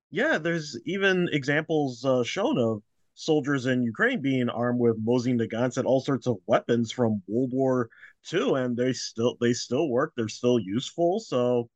[0.09, 2.83] Yeah, there's even examples uh, shown of
[3.15, 7.51] soldiers in Ukraine being armed with Mosin Nagants and all sorts of weapons from World
[7.53, 7.89] War
[8.31, 10.13] II, and they still they still work.
[10.15, 11.19] They're still useful.
[11.19, 11.69] So,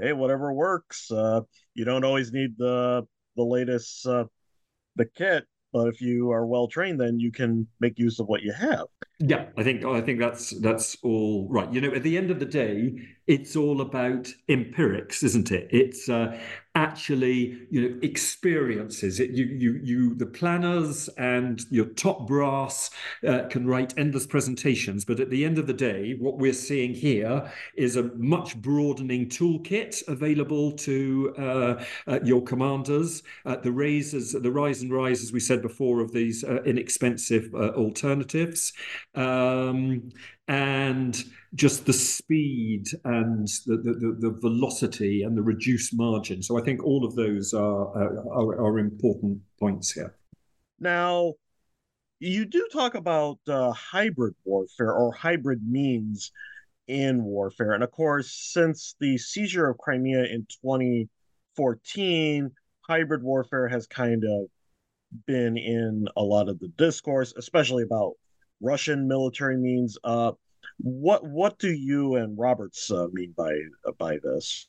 [0.00, 1.10] hey, whatever works.
[1.10, 1.40] Uh,
[1.74, 3.06] you don't always need the
[3.36, 4.24] the latest uh,
[4.96, 8.42] the kit, but if you are well trained, then you can make use of what
[8.42, 8.86] you have.
[9.18, 11.72] Yeah, I think I think that's that's all right.
[11.72, 12.94] You know, at the end of the day,
[13.26, 15.68] it's all about empirics, isn't it?
[15.70, 16.38] It's uh,
[16.74, 19.20] actually you know experiences.
[19.20, 22.90] It, you you you the planners and your top brass
[23.26, 26.94] uh, can write endless presentations, but at the end of the day, what we're seeing
[26.94, 33.22] here is a much broadening toolkit available to uh, uh your commanders.
[33.46, 37.54] Uh, the raises, the rise and rise, as we said before, of these uh, inexpensive
[37.54, 38.72] alternatives.
[39.14, 40.10] Um,
[40.48, 41.22] and
[41.54, 46.42] just the speed and the, the, the, velocity and the reduced margin.
[46.42, 50.16] So I think all of those are, are, are important points here.
[50.80, 51.34] Now,
[52.18, 56.32] you do talk about uh, hybrid warfare or hybrid means
[56.88, 57.72] in warfare.
[57.72, 64.46] And of course, since the seizure of Crimea in 2014, hybrid warfare has kind of
[65.26, 68.14] been in a lot of the discourse, especially about
[68.62, 69.98] Russian military means.
[70.04, 70.32] Uh,
[70.78, 73.52] What what do you and Roberts uh, mean by
[73.86, 74.68] uh, by this?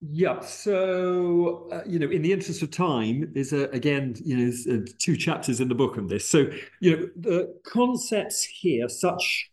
[0.00, 4.50] Yeah, so uh, you know, in the interest of time, there's a, again, you know,
[4.72, 6.28] uh, two chapters in the book on this.
[6.28, 9.51] So you know, the concepts here, such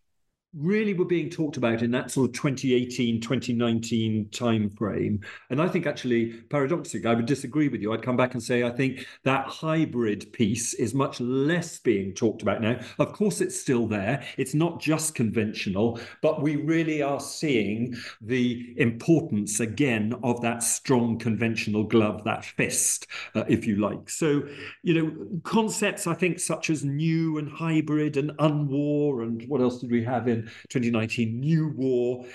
[0.56, 5.20] really were being talked about in that sort of 2018 2019 time frame
[5.52, 7.94] and i think actually paradoxically i would disagree with you.
[7.94, 12.42] I'd come back and say i think that hybrid piece is much less being talked
[12.42, 12.80] about now.
[12.98, 14.24] Of course it's still there.
[14.38, 21.20] It's not just conventional but we really are seeing the importance again of that strong
[21.20, 24.10] conventional glove that fist uh, if you like.
[24.10, 24.44] So
[24.82, 29.80] you know concepts i think such as new and hybrid and unwar and what else
[29.80, 30.39] did we have in
[30.70, 32.26] 2019, new war.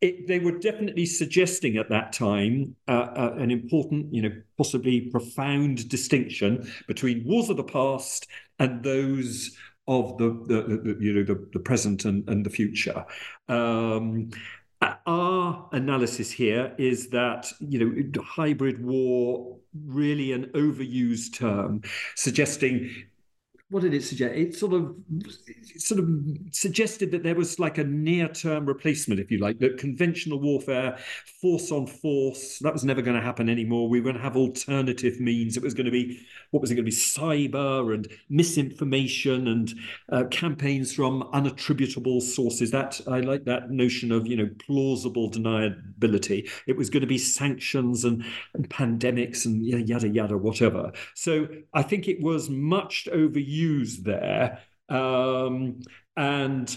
[0.00, 5.02] It, they were definitely suggesting at that time uh, uh, an important, you know, possibly
[5.02, 8.26] profound distinction between wars of the past
[8.58, 9.56] and those
[9.88, 13.04] of the, the, the you know the, the present and, and the future.
[13.48, 14.30] Um,
[15.06, 21.82] our analysis here is that you know hybrid war really an overused term,
[22.16, 22.90] suggesting
[23.72, 24.34] what did it suggest?
[24.34, 24.94] It sort of
[25.46, 26.06] it sort of
[26.50, 30.98] suggested that there was like a near-term replacement, if you like, that conventional warfare,
[31.40, 33.88] force on force, that was never going to happen anymore.
[33.88, 35.56] We were going to have alternative means.
[35.56, 36.20] It was going to be
[36.50, 36.94] what was it going to be?
[36.94, 39.74] Cyber and misinformation and
[40.10, 42.70] uh, campaigns from unattributable sources.
[42.72, 46.50] That I like that notion of you know plausible deniability.
[46.66, 50.92] It was going to be sanctions and, and pandemics and yada yada whatever.
[51.14, 54.58] So I think it was much overused used there.
[54.88, 55.80] Um,
[56.16, 56.76] and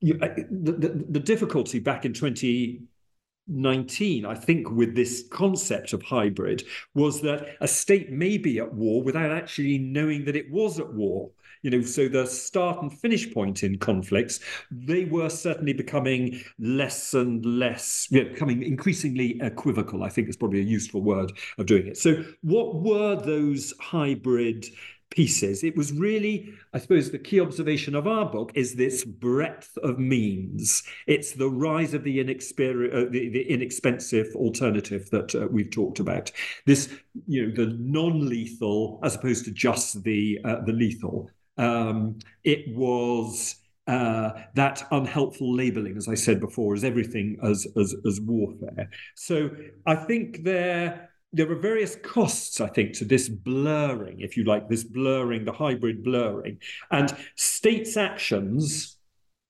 [0.00, 6.64] you, the, the, the difficulty back in 2019, I think, with this concept of hybrid
[6.94, 10.92] was that a state may be at war without actually knowing that it was at
[10.92, 11.30] war.
[11.62, 17.14] You know, so the start and finish point in conflicts, they were certainly becoming less
[17.14, 20.02] and less, you know, becoming increasingly equivocal.
[20.02, 21.96] I think is probably a useful word of doing it.
[21.96, 24.66] So, what were those hybrid
[25.14, 25.62] pieces.
[25.62, 29.98] It was really, I suppose, the key observation of our book is this breadth of
[29.98, 30.82] means.
[31.06, 36.00] It's the rise of the, inexper- uh, the, the, inexpensive alternative that uh, we've talked
[36.00, 36.32] about.
[36.66, 36.92] This,
[37.28, 41.30] you know, the non-lethal as opposed to just the uh, the lethal.
[41.56, 43.56] Um, it was.
[43.86, 48.88] Uh, that unhelpful labeling, as I said before, is everything as as as warfare.
[49.14, 49.50] So
[49.84, 54.68] I think there there are various costs, I think, to this blurring, if you like,
[54.68, 56.60] this blurring, the hybrid blurring.
[56.92, 58.98] And states' actions,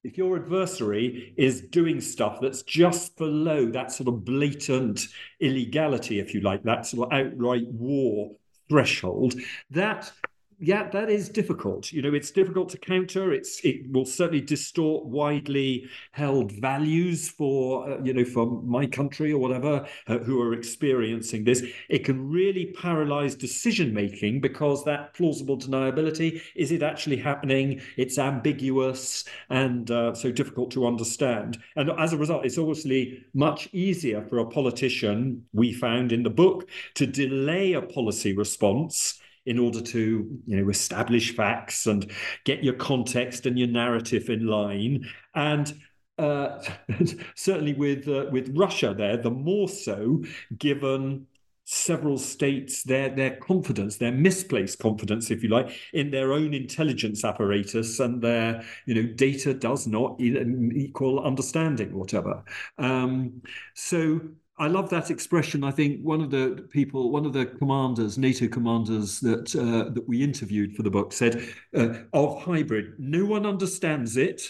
[0.02, 5.02] if your adversary is doing stuff that's just below that sort of blatant
[5.40, 8.34] illegality, if you like, that sort of outright war
[8.70, 9.34] threshold,
[9.70, 10.10] that
[10.58, 11.92] yeah, that is difficult.
[11.92, 13.32] You know, it's difficult to counter.
[13.32, 19.32] It's it will certainly distort widely held values for uh, you know for my country
[19.32, 21.62] or whatever uh, who are experiencing this.
[21.88, 27.80] It can really paralyze decision making because that plausible deniability is it actually happening?
[27.96, 31.58] It's ambiguous and uh, so difficult to understand.
[31.76, 35.44] And as a result, it's obviously much easier for a politician.
[35.52, 40.68] We found in the book to delay a policy response in order to you know
[40.68, 42.10] establish facts and
[42.44, 45.08] get your context and your narrative in line.
[45.34, 45.72] And
[46.18, 46.62] uh,
[47.34, 50.22] certainly with uh, with Russia there the more so
[50.56, 51.26] given
[51.66, 57.24] several states their their confidence their misplaced confidence if you like in their own intelligence
[57.24, 62.44] apparatus and their you know data does not equal understanding whatever.
[62.78, 63.42] Um,
[63.74, 64.20] so
[64.56, 65.64] I love that expression.
[65.64, 70.08] I think one of the people, one of the commanders, NATO commanders that uh, that
[70.08, 74.42] we interviewed for the book said uh, of hybrid, no one understands it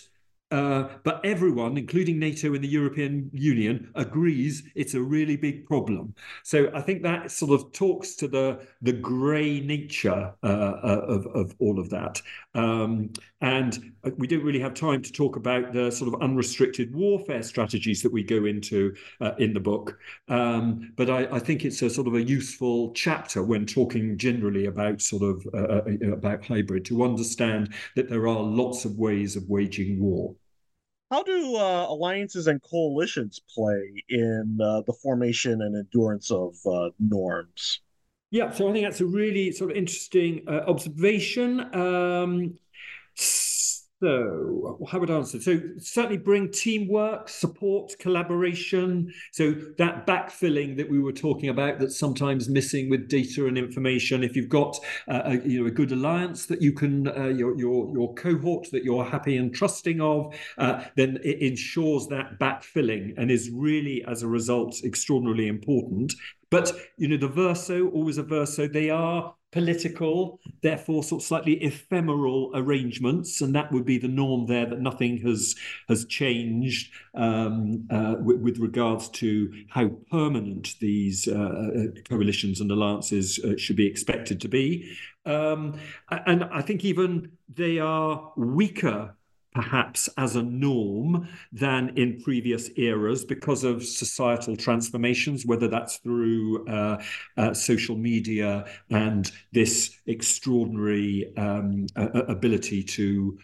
[0.50, 6.14] uh, but everyone, including NATO and the European Union, agrees it's a really big problem.
[6.44, 11.26] So I think that sort of talks to the the grey nature uh, uh, of
[11.34, 12.20] of all of that.
[12.54, 17.42] Um, and we don't really have time to talk about the sort of unrestricted warfare
[17.42, 19.98] strategies that we go into uh, in the book.
[20.28, 24.64] Um, but I, I, think it's a sort of a useful chapter when talking generally
[24.66, 29.36] about sort of uh, uh, about hybrid to understand that there are lots of ways
[29.36, 30.34] of waging war.
[31.10, 36.90] How do uh, alliances and coalitions play in uh, the formation and endurance of uh,
[36.98, 37.80] norms?
[38.30, 41.72] Yeah, so I think that's a really sort of interesting uh, observation.
[41.74, 42.58] Um,
[44.04, 45.40] So, how would I answer?
[45.40, 49.10] So, certainly bring teamwork, support, collaboration.
[49.32, 54.22] So, that backfilling that we were talking about that's sometimes missing with data and information.
[54.22, 54.78] If you've got
[55.08, 58.70] uh, a, you know, a good alliance that you can, uh, your, your, your cohort
[58.72, 64.04] that you're happy and trusting of, uh, then it ensures that backfilling and is really,
[64.06, 66.12] as a result, extraordinarily important.
[66.50, 71.62] But, you know, the verso, always a verso, they are political, therefore sort of slightly
[71.62, 74.66] ephemeral arrangements, and that would be the norm there.
[74.66, 75.54] That nothing has
[75.88, 83.38] has changed um, uh, with, regards to how permanent these uh, uh, coalitions and alliances
[83.38, 84.92] uh, should be expected to be.
[85.24, 85.78] Um,
[86.10, 89.14] and I think even they are weaker
[89.54, 96.66] perhaps as a norm than in previous eras because of societal transformations, whether that's through
[96.66, 97.00] uh,
[97.36, 103.38] uh, social media and this extraordinary um, ability to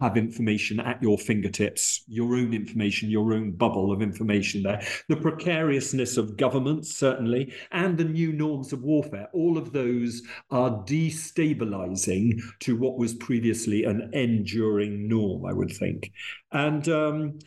[0.00, 4.82] have information at your fingertips, your own information, your own bubble of information there.
[5.08, 10.70] The precariousness of governments, certainly, and the new norms of warfare, all of those are
[10.84, 16.12] destabilizing to what was previously an enduring norm, I would think.
[16.52, 17.38] And um,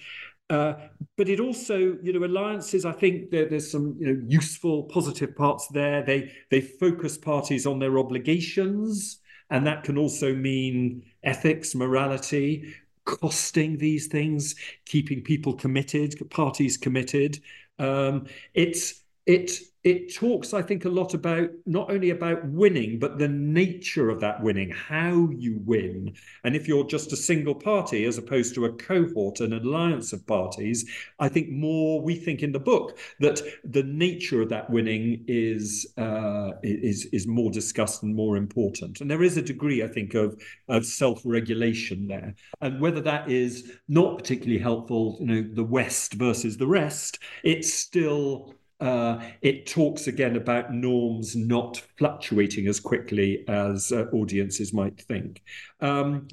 [0.50, 0.74] uh,
[1.16, 2.84] but it also, you know, alliances.
[2.84, 6.04] I think there, there's some, you know, useful, positive parts there.
[6.04, 9.20] They they focus parties on their obligations,
[9.52, 12.74] and that can also mean ethics, morality,
[13.06, 14.56] costing these things,
[14.86, 17.40] keeping people committed, parties committed.
[17.80, 19.52] Um, it's it
[19.84, 24.20] it talks, I think, a lot about not only about winning, but the nature of
[24.20, 26.14] that winning, how you win.
[26.44, 30.28] And if you're just a single party as opposed to a cohort, an alliance of
[30.28, 35.24] parties, I think more we think in the book that the nature of that winning
[35.28, 39.00] is uh, is is more discussed and more important.
[39.00, 42.36] And there is a degree, I think, of of self-regulation there.
[42.60, 47.74] And whether that is not particularly helpful, you know, the West versus the rest, it's
[47.74, 55.00] still uh, it talks again about norms not fluctuating as quickly as uh, audiences might
[55.02, 55.42] think.
[55.82, 56.28] Um,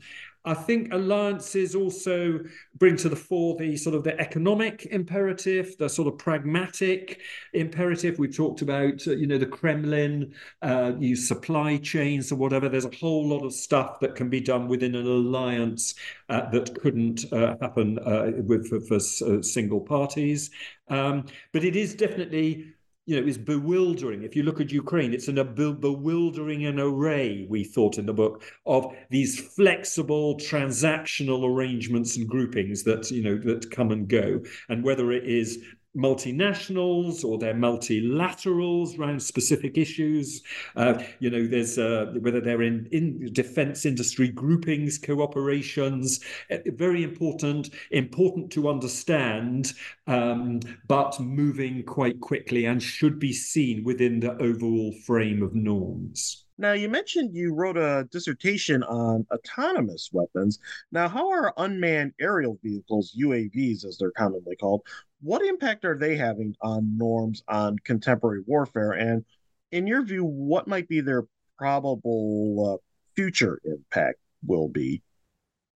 [0.46, 2.38] I think alliances also
[2.76, 7.20] bring to the fore the sort of the economic imperative, the sort of pragmatic
[7.52, 8.20] imperative.
[8.20, 10.32] We've talked about, uh, you know, the Kremlin,
[10.62, 12.68] uh, use supply chains or whatever.
[12.68, 15.94] There's a whole lot of stuff that can be done within an alliance
[16.28, 20.50] uh, that couldn't uh, happen uh, with for, for uh, single parties.
[20.88, 22.75] Um, but it is definitely
[23.06, 24.24] you know, is bewildering.
[24.24, 28.12] If you look at Ukraine, it's an, a bewildering an array, we thought in the
[28.12, 34.40] book, of these flexible transactional arrangements and groupings that, you know, that come and go.
[34.68, 35.62] And whether it is
[35.96, 40.42] multinationals or they're multilaterals around specific issues.
[40.76, 47.02] Uh, you know, there's uh, whether they're in, in defense industry groupings, cooperations, uh, very
[47.02, 49.72] important, important to understand,
[50.06, 56.44] um, but moving quite quickly and should be seen within the overall frame of norms.
[56.58, 60.58] Now, you mentioned you wrote a dissertation on autonomous weapons.
[60.90, 64.82] Now, how are unmanned aerial vehicles, UAVs as they're commonly called,
[65.20, 68.92] what impact are they having on norms on contemporary warfare?
[68.92, 69.24] And
[69.72, 71.24] in your view, what might be their
[71.58, 72.82] probable uh,
[73.14, 75.02] future impact will be?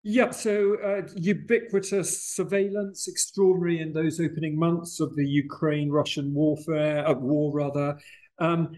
[0.04, 7.14] Yeah, so uh, ubiquitous surveillance, extraordinary in those opening months of the Ukraine-Russian warfare, uh,
[7.14, 8.00] war rather.
[8.40, 8.72] Um,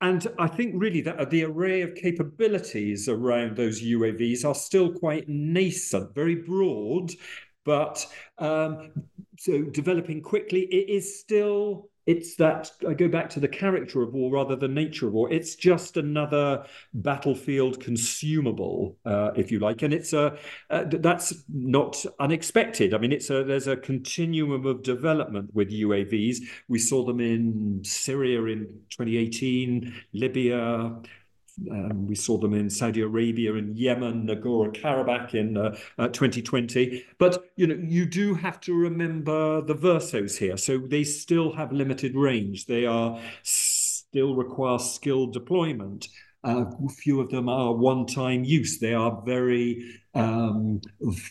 [0.00, 5.28] and I think really that the array of capabilities around those UAVs are still quite
[5.28, 7.10] nascent, very broad,
[7.68, 8.06] but
[8.38, 8.92] um,
[9.38, 10.62] so developing quickly.
[10.62, 14.72] It is still it's that I go back to the character of war rather than
[14.72, 15.30] nature of war.
[15.30, 16.64] It's just another
[16.94, 20.38] battlefield consumable, uh, if you like, and it's a
[20.70, 22.94] uh, that's not unexpected.
[22.94, 26.38] I mean, it's a there's a continuum of development with UAVs.
[26.68, 30.96] We saw them in Syria in 2018, Libya,
[31.70, 37.04] um, we saw them in Saudi Arabia and Yemen, Nagorno Karabakh in uh, uh, 2020.
[37.18, 40.56] But you know, you do have to remember the versos here.
[40.56, 42.66] So they still have limited range.
[42.66, 46.08] They are still require skilled deployment.
[46.44, 46.64] Uh,
[46.98, 48.78] few of them are one-time use.
[48.78, 50.80] They are very um,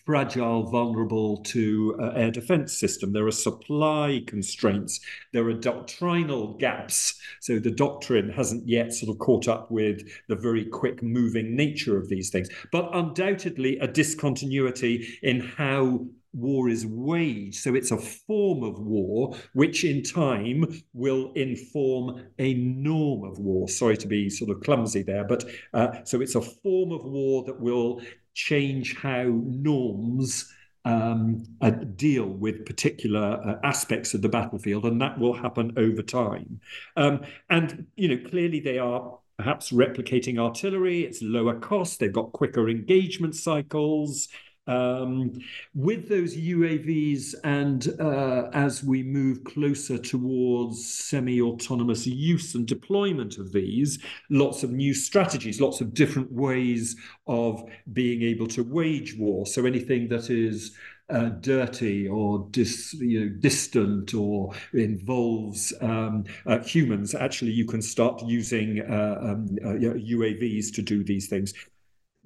[0.05, 3.13] fragile, vulnerable to uh, air defense system.
[3.13, 4.99] There are supply constraints.
[5.33, 7.19] There are doctrinal gaps.
[7.41, 11.97] So the doctrine hasn't yet sort of caught up with the very quick moving nature
[11.97, 12.49] of these things.
[12.71, 17.55] But undoubtedly, a discontinuity in how war is waged.
[17.55, 23.67] So it's a form of war, which in time will inform a norm of war.
[23.67, 27.43] Sorry to be sort of clumsy there, but uh, so it's a form of war
[27.45, 28.01] that will
[28.37, 30.53] change how norms
[30.85, 36.03] um, uh, deal with particular uh, aspects of the battlefield, and that will happen over
[36.03, 36.61] time.
[36.95, 41.01] Um, and you know, clearly they are perhaps replicating artillery.
[41.01, 41.99] It's lower cost.
[41.99, 44.29] They've got quicker engagement cycles.
[44.67, 45.39] Um,
[45.73, 53.37] with those UAVs, and uh, as we move closer towards semi autonomous use and deployment
[53.37, 53.99] of these,
[54.29, 56.95] lots of new strategies, lots of different ways
[57.27, 57.63] of
[57.93, 59.45] being able to wage war.
[59.45, 60.75] So anything that is
[61.09, 67.81] uh, dirty or dis, you know, distant or involves um, uh, humans, actually you can
[67.81, 71.53] start using uh, um, UAVs uh, to do these things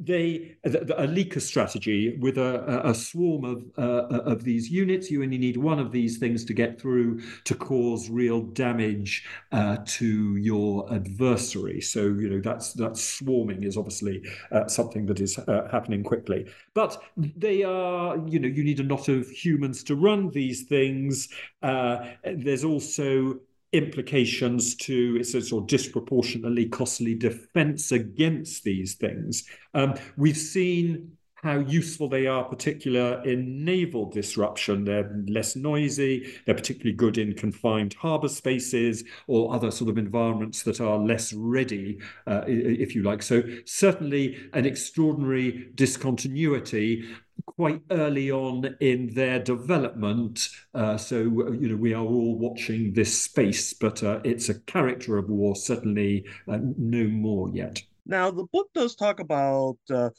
[0.04, 5.12] they a Leaker strategy with a, a swarm of uh, of these units.
[5.12, 9.78] You only need one of these things to get through to cause real damage uh,
[9.86, 11.82] to your adversary.
[11.82, 16.48] So you know that's that swarming is obviously uh, something that is uh, happening quickly.
[16.74, 21.30] But they are you know you need a lot of humans to run these things.
[21.62, 23.40] Uh, there's also
[23.74, 29.46] implications to it's a sort of disproportionately costly defense against these things.
[29.74, 34.84] Um, we've seen how useful they are, particular in naval disruption.
[34.84, 36.34] They're less noisy.
[36.46, 41.34] They're particularly good in confined harbour spaces or other sort of environments that are less
[41.34, 43.24] ready, uh, if you like.
[43.24, 47.06] So certainly an extraordinary discontinuity
[47.56, 50.50] quite early on in their development.
[50.74, 55.18] Uh, so, you know, we are all watching this space, but uh, it's a character
[55.18, 57.82] of war, certainly uh, no more yet.
[58.06, 60.10] Now, the book does talk about uh,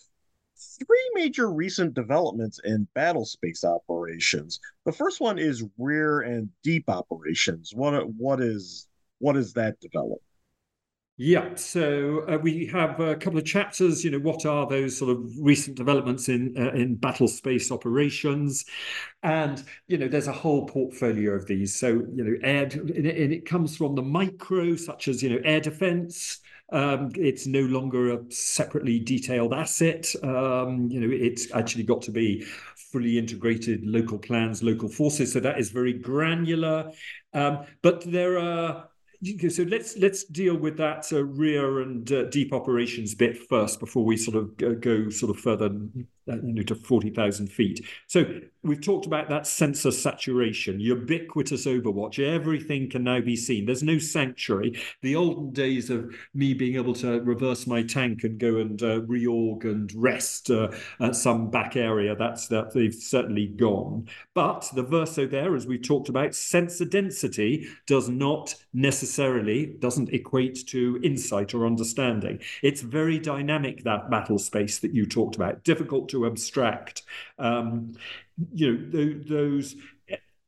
[0.79, 4.61] three major recent developments in battle space operations.
[4.85, 7.73] The first one is rear and deep operations.
[7.75, 8.89] What what is
[9.19, 10.23] what is that development?
[11.19, 14.03] Yeah, so uh, we have a couple of chapters.
[14.03, 18.65] You know, what are those sort of recent developments in uh, in battle space operations?
[19.23, 21.75] And you know, there's a whole portfolio of these.
[21.79, 25.61] So you know, air and it comes from the micro, such as you know, air
[25.61, 26.41] defense.
[26.73, 30.11] Um, it's no longer a separately detailed asset.
[30.25, 32.41] Um, you know, it's actually got to be
[32.91, 35.33] fully integrated local plans, local forces.
[35.35, 36.91] So that is very granular.
[37.35, 38.89] Um, but there are
[39.49, 44.05] so let's let's deal with that uh, rear and uh, deep operations bit first before
[44.05, 45.71] we sort of go, go sort of further
[46.27, 47.85] to 40,000 feet.
[48.07, 48.25] So
[48.63, 52.19] we've talked about that sensor saturation, ubiquitous overwatch.
[52.25, 53.67] Everything can now be seen.
[53.67, 54.81] There's no sanctuary.
[55.03, 59.01] The olden days of me being able to reverse my tank and go and uh,
[59.01, 60.71] reorg and rest uh,
[61.01, 64.09] at some back area, that's that they've certainly gone.
[64.35, 70.67] But the verso there, as we talked about, sensor density does not necessarily doesn't equate
[70.69, 72.41] to insight or understanding.
[72.63, 75.65] It's very dynamic that battle space that you talked about.
[75.65, 77.03] Difficult to abstract.
[77.39, 77.95] Um,
[78.53, 79.77] you know, those.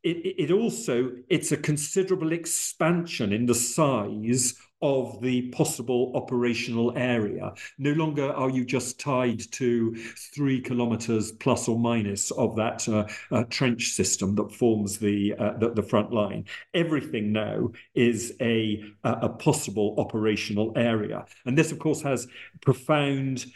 [0.03, 4.55] It, it also it's a considerable expansion in the size
[4.85, 7.55] of the possible operational area.
[7.79, 9.97] No longer are you just tied to
[10.35, 15.57] three kilometers plus or minus of that uh, uh, trench system that forms the, uh,
[15.57, 16.45] the, the front line.
[16.75, 22.27] Everything now is a a possible operational area, and this, of course, has
[22.61, 23.47] profound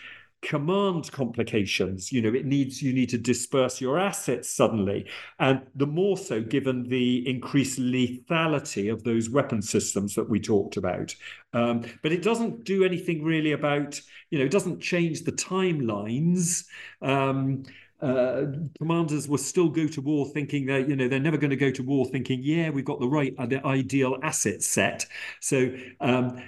[0.43, 2.13] command complications.
[2.13, 5.07] You know it needs you need to disperse your assets suddenly.
[5.39, 10.77] And the more so given the increased lethality of those weapon systems that we talked
[10.77, 11.15] about.
[11.53, 14.01] Um, but it doesn't do anything really about
[14.31, 16.65] you know it doesn't change the timelines.
[17.03, 17.65] Um,
[18.01, 18.45] uh,
[18.79, 21.71] commanders will still go to war thinking that you know they're never going to go
[21.71, 25.05] to war thinking yeah we've got the right uh, the ideal asset set.
[25.41, 26.41] So um,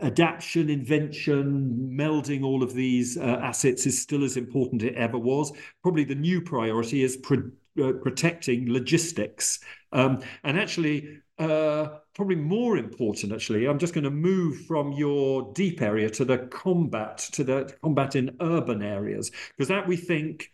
[0.00, 5.18] adaptation, invention, melding all of these uh, assets is still as important as it ever
[5.18, 5.52] was.
[5.82, 7.50] Probably the new priority is pro-
[7.82, 9.60] uh, protecting logistics.
[9.92, 15.52] Um, and actually, uh, probably more important, actually, I'm just going to move from your
[15.52, 20.50] deep area to the combat, to the combat in urban areas, because that we think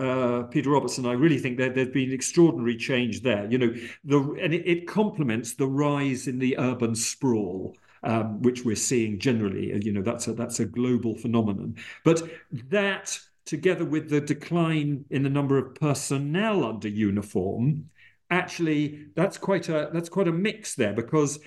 [0.00, 3.50] uh, Peter Roberts and, I really think that there's been extraordinary change there.
[3.50, 3.74] You know,
[4.04, 9.18] the and it, it complements the rise in the urban sprawl um, which we're seeing
[9.18, 9.72] generally.
[9.72, 11.76] Uh, you know, that's a that's a global phenomenon.
[12.04, 12.22] But
[12.70, 17.90] that, together with the decline in the number of personnel under uniform,
[18.30, 21.38] actually that's quite a that's quite a mix there because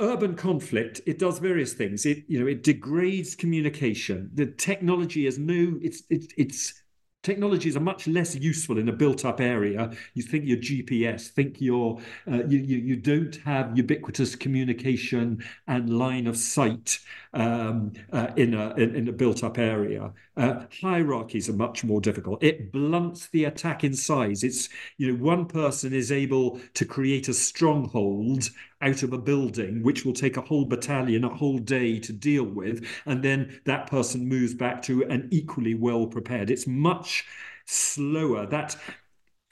[0.00, 5.38] urban conflict it does various things it you know it degrades communication the technology is
[5.38, 6.81] new it's it's it's
[7.22, 9.90] technologies are much less useful in a built-up area.
[10.14, 11.98] You think your GPS, think your
[12.30, 16.98] uh, you, you, you don't have ubiquitous communication and line of sight
[17.34, 20.12] um, uh, in a in, in a built-up area.
[20.36, 22.42] Uh, hierarchies are much more difficult.
[22.42, 24.42] It blunts the attack in size.
[24.42, 24.68] It's
[24.98, 28.50] you know one person is able to create a stronghold
[28.82, 32.44] out of a building, which will take a whole battalion, a whole day to deal
[32.44, 36.50] with, and then that person moves back to an equally well prepared.
[36.50, 37.24] It's much
[37.64, 38.46] slower.
[38.46, 38.76] That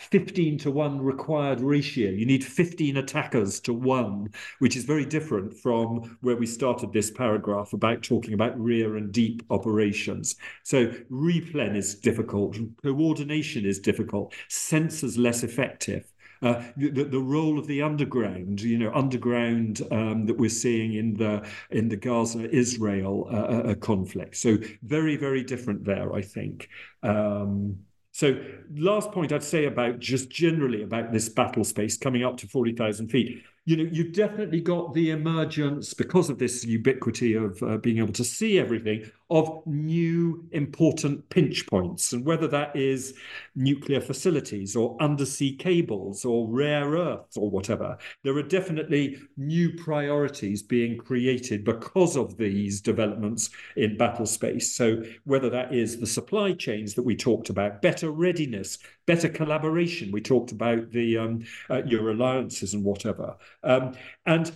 [0.01, 2.11] 15 to 1 required ratio.
[2.11, 7.11] You need 15 attackers to one, which is very different from where we started this
[7.11, 10.37] paragraph about talking about rear and deep operations.
[10.65, 16.10] So, replen is difficult, coordination is difficult, sensors less effective.
[16.43, 21.13] Uh, the, the role of the underground, you know, underground um, that we're seeing in
[21.15, 24.37] the in the Gaza-Israel uh, uh, conflict.
[24.37, 26.69] So very, very different there, I think.
[27.03, 27.81] Um,
[28.13, 28.43] so
[28.75, 33.09] last point I'd say about just generally about this battle space coming up to 40,000
[33.09, 37.99] feet you know, you've definitely got the emergence because of this ubiquity of uh, being
[37.99, 43.15] able to see everything of new important pinch points, and whether that is
[43.55, 50.63] nuclear facilities or undersea cables or rare earths or whatever, there are definitely new priorities
[50.63, 54.75] being created because of these developments in battle space.
[54.75, 60.11] So, whether that is the supply chains that we talked about, better readiness, better collaboration,
[60.11, 63.37] we talked about the um, uh, your alliances and whatever.
[63.63, 63.95] Um,
[64.27, 64.53] and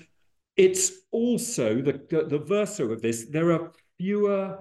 [0.57, 4.59] it's also the, the, the verso of this, there are fewer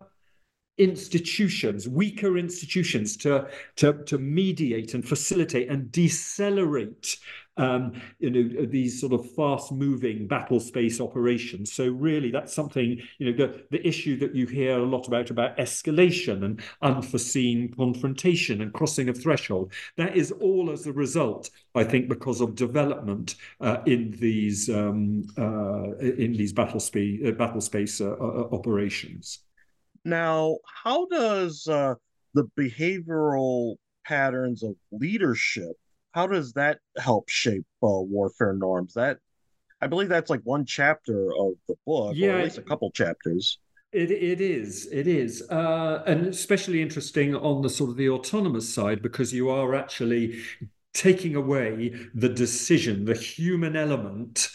[0.77, 7.17] institutions, weaker institutions to, to, to mediate and facilitate and decelerate
[7.57, 11.71] um, you know, these sort of fast-moving battle space operations.
[11.71, 15.29] So really, that's something you know the the issue that you hear a lot about
[15.29, 19.71] about escalation and unforeseen confrontation and crossing of threshold.
[19.97, 25.23] That is all as a result, I think, because of development uh, in these um,
[25.37, 29.39] uh, in these battle space uh, battle space uh, uh, operations.
[30.05, 31.95] Now, how does uh,
[32.33, 33.75] the behavioral
[34.05, 35.77] patterns of leadership
[36.13, 38.93] how does that help shape uh, warfare norms?
[38.93, 39.17] That
[39.81, 42.91] I believe that's like one chapter of the book, yeah, or at least a couple
[42.91, 43.59] chapters.
[43.91, 48.73] It it is it is, uh, and especially interesting on the sort of the autonomous
[48.73, 50.41] side because you are actually
[50.93, 54.49] taking away the decision, the human element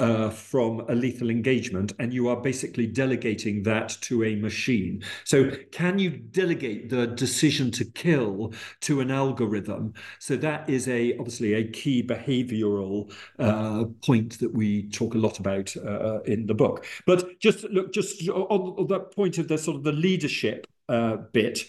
[0.00, 5.02] uh, from a lethal engagement, and you are basically delegating that to a machine.
[5.24, 8.52] So, can you delegate the decision to kill
[8.82, 9.94] to an algorithm?
[10.18, 15.38] So that is a obviously a key behavioural uh, point that we talk a lot
[15.38, 16.86] about uh, in the book.
[17.06, 21.16] But just look, just on, on that point of the sort of the leadership uh,
[21.32, 21.60] bit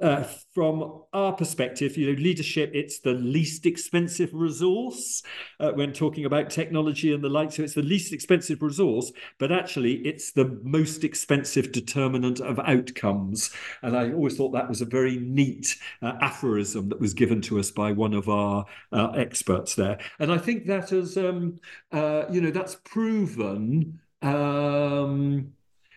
[0.00, 5.22] uh, from our perspective, you know, leadership, it's the least expensive resource
[5.58, 7.52] uh, when talking about technology and the like.
[7.52, 13.50] So it's the least expensive resource, but actually it's the most expensive determinant of outcomes.
[13.82, 17.58] And I always thought that was a very neat uh, aphorism that was given to
[17.58, 19.98] us by one of our uh, experts there.
[20.18, 21.58] And I think that has, um,
[21.90, 24.00] uh, you know, that's proven.
[24.20, 25.52] Um,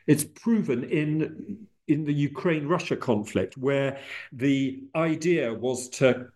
[0.08, 4.00] it's proven in in the Ukraine Russia conflict, where
[4.32, 6.28] the idea was to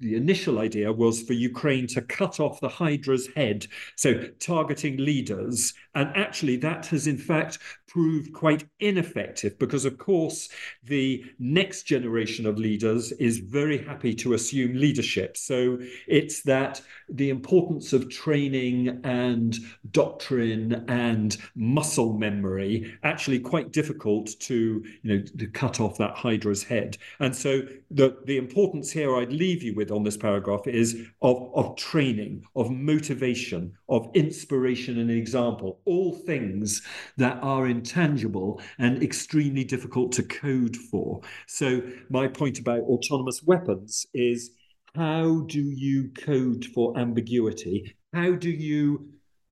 [0.00, 3.66] the initial idea was for Ukraine to cut off the Hydra's head,
[3.96, 5.74] so targeting leaders.
[5.94, 7.58] And actually, that has in fact
[7.88, 10.48] proved quite ineffective because, of course,
[10.84, 15.36] the next generation of leaders is very happy to assume leadership.
[15.36, 19.58] So it's that the importance of training and
[19.90, 26.62] doctrine and muscle memory actually quite difficult to, you know, to cut off that Hydra's
[26.62, 26.96] head.
[27.18, 31.50] And so the, the importance here I'd leave you with on this paragraph is of,
[31.54, 36.82] of training, of motivation, of inspiration and example, all things
[37.16, 41.20] that are intangible and extremely difficult to code for.
[41.46, 44.50] So, my point about autonomous weapons is
[44.94, 47.96] how do you code for ambiguity?
[48.12, 49.10] How do you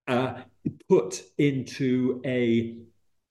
[0.08, 0.42] uh,
[0.88, 2.76] put into a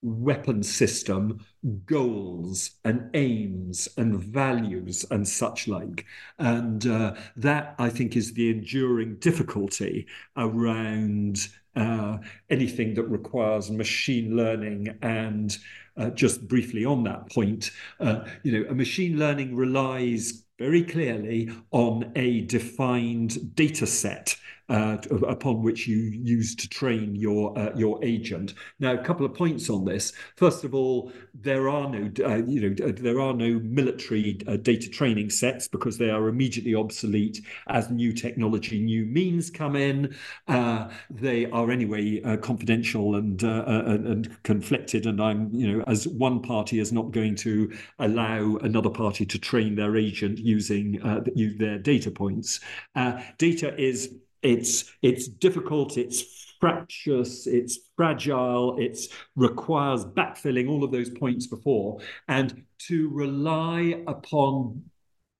[0.01, 1.45] weapon system
[1.85, 6.05] goals and aims and values and such like.
[6.37, 10.07] And uh, that, I think, is the enduring difficulty
[10.37, 11.47] around
[11.77, 12.17] uh,
[12.49, 14.97] anything that requires machine learning.
[15.01, 15.55] And
[15.95, 21.51] uh, just briefly on that point, uh, you know, a machine learning relies very clearly
[21.71, 24.35] on a defined data set
[24.69, 28.53] uh, upon which you use to train your uh, your agent.
[28.79, 30.13] Now, a couple of points on this.
[30.35, 34.89] First of all, there are no uh, you know there are no military uh, data
[34.89, 40.15] training sets because they are immediately obsolete as new technology, new means come in.
[40.47, 46.07] Uh, they are anyway uh, confidential and, and, and conflicted, and I'm you know as
[46.07, 50.99] one party is not going to allow another party to train their agent using
[51.57, 52.59] their data points.
[53.37, 58.97] data is it's it's difficult it's fractious it's fragile it
[59.35, 61.99] requires backfilling all of those points before.
[62.27, 64.83] And to rely upon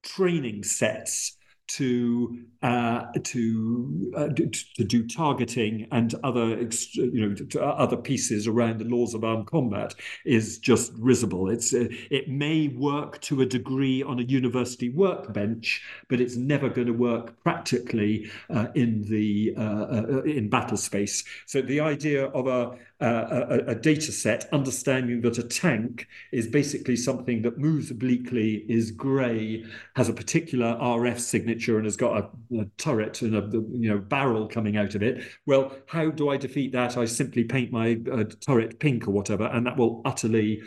[0.03, 1.38] training sets
[1.68, 6.59] to uh, to, uh, to do targeting and other
[6.93, 9.93] you know other pieces around the laws of armed combat
[10.25, 11.49] is just risible.
[11.49, 16.69] It's uh, it may work to a degree on a university workbench, but it's never
[16.69, 21.23] going to work practically uh, in the uh, uh, in battle space.
[21.45, 26.95] So the idea of a a, a, data set, understanding that a tank is basically
[26.95, 29.63] something that moves obliquely, is grey,
[29.95, 33.97] has a particular RF signature, and has got a, a turret and a you know
[33.97, 35.23] barrel coming out of it.
[35.45, 36.97] Well, how do I defeat that?
[36.97, 40.61] I simply paint my uh, turret pink or whatever, and that will utterly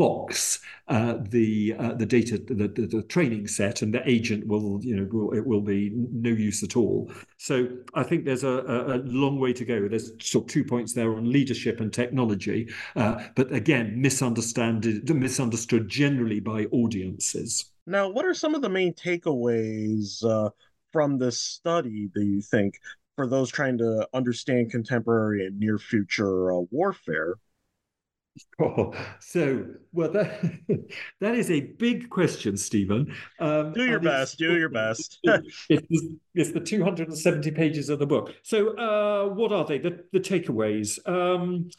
[0.00, 4.82] box uh, the uh, the data the, the, the, training set and the agent will
[4.82, 8.64] you know will, it will be no use at all so i think there's a,
[8.94, 12.66] a, long way to go there's sort of two points there on leadership and technology
[12.96, 14.82] uh, but again misunderstood
[15.14, 20.48] misunderstood generally by audiences now what are some of the main takeaways uh,
[20.92, 22.74] from this study do you think
[23.16, 27.34] for those trying to understand contemporary and near future uh, warfare
[28.60, 30.42] Oh, so well that
[31.20, 33.14] that is a big question, Stephen.
[33.38, 34.38] Um, do your best.
[34.38, 35.18] Do your best.
[35.24, 38.34] it's, it's, the 270 pages of the book.
[38.42, 39.78] So, uh, what are they?
[39.78, 40.98] The, the takeaways.
[41.08, 41.70] Um,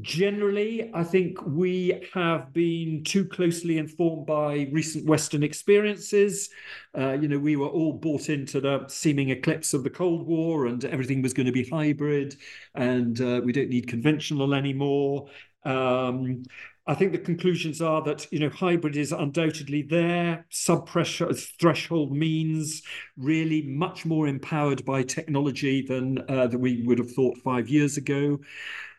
[0.00, 6.50] generally, I think we have been too closely informed by recent Western experiences.
[6.96, 10.66] Uh, you know, we were all bought into the seeming eclipse of the Cold War,
[10.66, 12.36] and everything was going to be hybrid,
[12.74, 15.28] and uh, we don't need conventional anymore.
[15.64, 16.44] Um,
[16.86, 20.44] I think the conclusions are that you know hybrid is undoubtedly there.
[20.50, 22.82] Sub pressure threshold means
[23.16, 27.96] really much more empowered by technology than uh, that we would have thought five years
[27.96, 28.38] ago,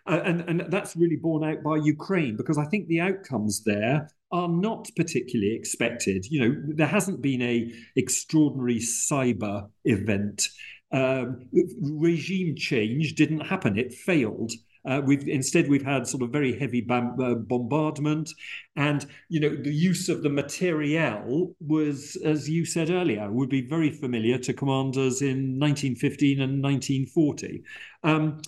[0.08, 4.10] uh, and and that's really borne out by Ukraine because I think the outcomes there
[4.32, 6.26] are not particularly expected.
[6.30, 10.50] You know, there hasn't been a extraordinary cyber event.
[10.92, 11.50] Um,
[11.82, 14.52] regime change didn't happen; it failed.
[14.86, 18.32] Uh, we've instead we've had sort of very heavy bam- uh, bombardment,
[18.76, 23.68] and you know the use of the materiel was, as you said earlier, would be
[23.68, 27.64] very familiar to commanders in 1915 and 1940.
[28.04, 28.42] Um,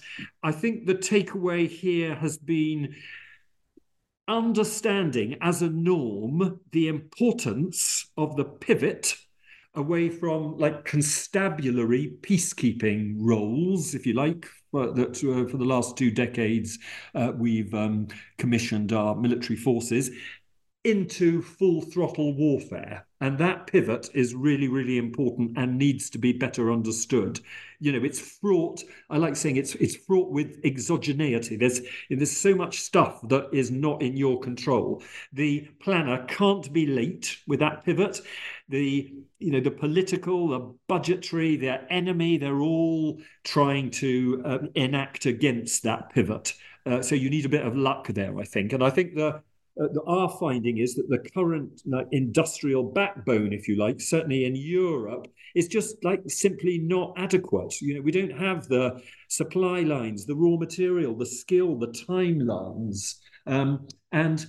[0.43, 2.95] I think the takeaway here has been
[4.27, 9.15] understanding as a norm the importance of the pivot
[9.73, 16.11] away from like constabulary peacekeeping roles, if you like, that uh, for the last two
[16.11, 16.80] decades
[17.15, 18.07] uh, we've um,
[18.38, 20.11] commissioned our military forces
[20.88, 23.06] into full throttle warfare.
[23.19, 27.41] And that pivot is really, really important and needs to be better understood.
[27.80, 28.84] You know, it's fraught.
[29.10, 31.60] I like saying it's it's fraught with exogeneity.
[31.60, 35.03] There's there's so much stuff that is not in your control.
[35.34, 38.22] The planner can't be late with that pivot.
[38.69, 45.26] The you know the political, the budgetary, their enemy, they're all trying to um, enact
[45.26, 46.53] against that pivot.
[46.85, 48.73] Uh, so you need a bit of luck there, I think.
[48.73, 49.41] And I think the
[49.80, 51.81] uh, our finding is that the current
[52.11, 57.80] industrial backbone, if you like, certainly in Europe, is just like simply not adequate.
[57.81, 63.15] You know, we don't have the supply lines, the raw material, the skill, the timelines,
[63.45, 64.45] um, and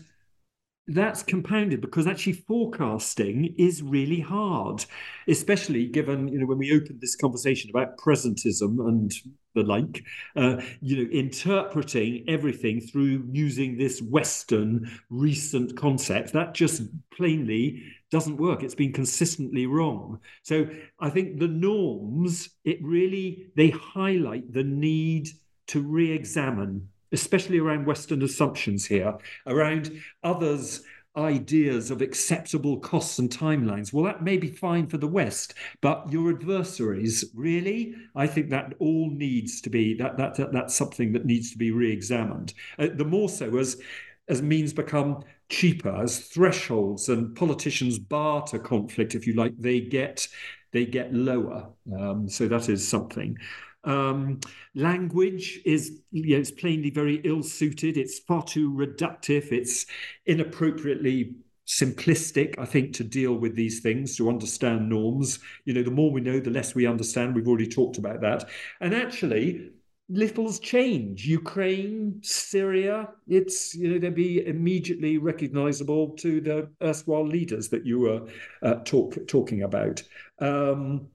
[0.88, 4.84] that's compounded because actually forecasting is really hard,
[5.28, 9.12] especially given you know when we opened this conversation about presentism and
[9.54, 10.04] the like,
[10.36, 16.82] uh, you know, interpreting everything through using this Western recent concept that just
[17.14, 18.62] plainly doesn't work.
[18.62, 20.20] It's been consistently wrong.
[20.42, 20.66] So
[21.00, 25.28] I think the norms it really they highlight the need
[25.68, 29.16] to re-examine especially around Western assumptions here,
[29.46, 30.82] around others'
[31.16, 33.92] ideas of acceptable costs and timelines.
[33.92, 38.74] Well, that may be fine for the West, but your adversaries, really, I think that
[38.78, 42.54] all needs to be that that, that that's something that needs to be re-examined.
[42.78, 43.80] Uh, the more so as
[44.28, 50.28] as means become cheaper, as thresholds and politicians barter conflict, if you like, they get
[50.72, 51.70] they get lower.
[51.98, 53.38] Um, so that is something.
[53.88, 54.40] Um,
[54.74, 57.96] language is you know, it's plainly very ill-suited.
[57.96, 59.50] It's far too reductive.
[59.50, 59.86] It's
[60.26, 61.34] inappropriately
[61.66, 65.38] simplistic, I think, to deal with these things, to understand norms.
[65.64, 67.34] You know, the more we know, the less we understand.
[67.34, 68.48] We've already talked about that.
[68.80, 69.70] And actually,
[70.08, 71.26] little's change.
[71.26, 78.00] Ukraine, Syria, it's, you know, they'd be immediately recognizable to the erstwhile leaders that you
[78.00, 78.26] were
[78.62, 80.02] uh, talk, talking about.
[80.38, 81.08] Um,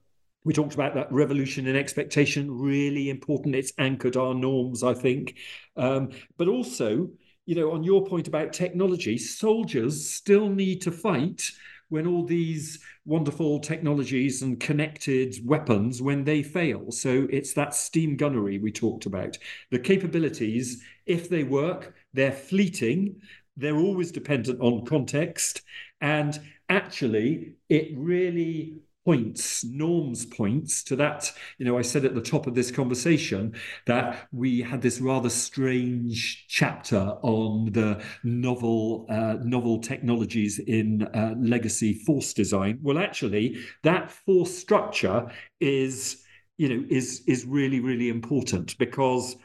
[0.44, 3.54] we talked about that revolution in expectation, really important.
[3.54, 5.36] It's anchored our norms, I think.
[5.76, 7.10] Um, but also,
[7.46, 11.50] you know, on your point about technology, soldiers still need to fight
[11.88, 18.16] when all these wonderful technologies and connected weapons when they fail so it's that steam
[18.16, 19.36] gunnery we talked about
[19.70, 23.14] the capabilities if they work they're fleeting
[23.56, 25.62] they're always dependent on context
[26.00, 31.30] and actually it really points, norms points to that.
[31.58, 33.54] You know, I said at the top of this conversation
[33.86, 41.34] that we had this rather strange chapter on the novel, uh, novel technologies in uh,
[41.38, 42.78] legacy force design.
[42.82, 46.22] Well, actually, that force structure is,
[46.56, 49.36] you know, is is really really important because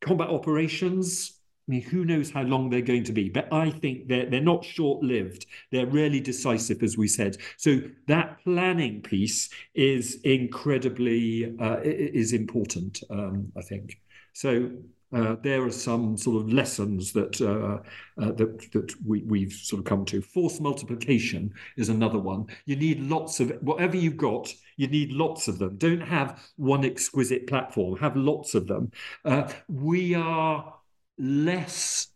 [0.00, 1.33] combat operations
[1.66, 3.30] I mean, who knows how long they're going to be?
[3.30, 5.46] But I think they're they're not short lived.
[5.72, 7.38] They're really decisive, as we said.
[7.56, 13.02] So that planning piece is incredibly uh, is important.
[13.10, 14.00] Um, I think
[14.34, 14.70] so.
[15.14, 17.78] Uh, there are some sort of lessons that uh,
[18.20, 20.20] uh, that that we, we've sort of come to.
[20.20, 22.46] Force multiplication is another one.
[22.66, 24.52] You need lots of whatever you've got.
[24.76, 25.76] You need lots of them.
[25.76, 27.96] Don't have one exquisite platform.
[27.98, 28.90] Have lots of them.
[29.24, 30.74] Uh, we are
[31.18, 32.08] less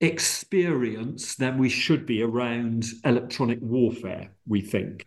[0.00, 5.06] experience than we should be around electronic warfare, we think.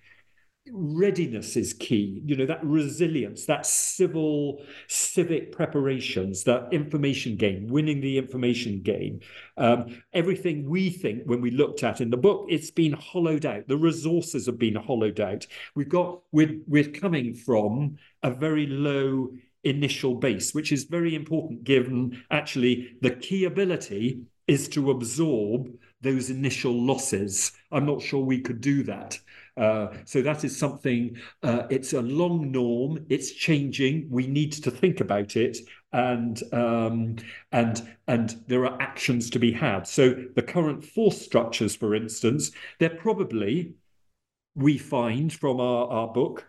[0.71, 7.99] Readiness is key, you know, that resilience, that civil, civic preparations, that information game, winning
[7.99, 9.19] the information game.
[9.57, 13.67] Um, everything we think when we looked at in the book, it's been hollowed out.
[13.67, 15.45] The resources have been hollowed out.
[15.75, 19.31] We've got, we're, we're coming from a very low
[19.63, 25.69] initial base, which is very important given actually the key ability is to absorb
[26.01, 27.53] those initial losses.
[27.71, 29.17] I'm not sure we could do that.
[29.55, 34.07] Uh, so that is something, uh, it's a long norm, it's changing.
[34.09, 35.57] We need to think about it.
[35.93, 37.17] And um,
[37.51, 39.87] and and there are actions to be had.
[39.87, 43.75] So the current force structures, for instance, they're probably,
[44.55, 46.45] we find from our, our book,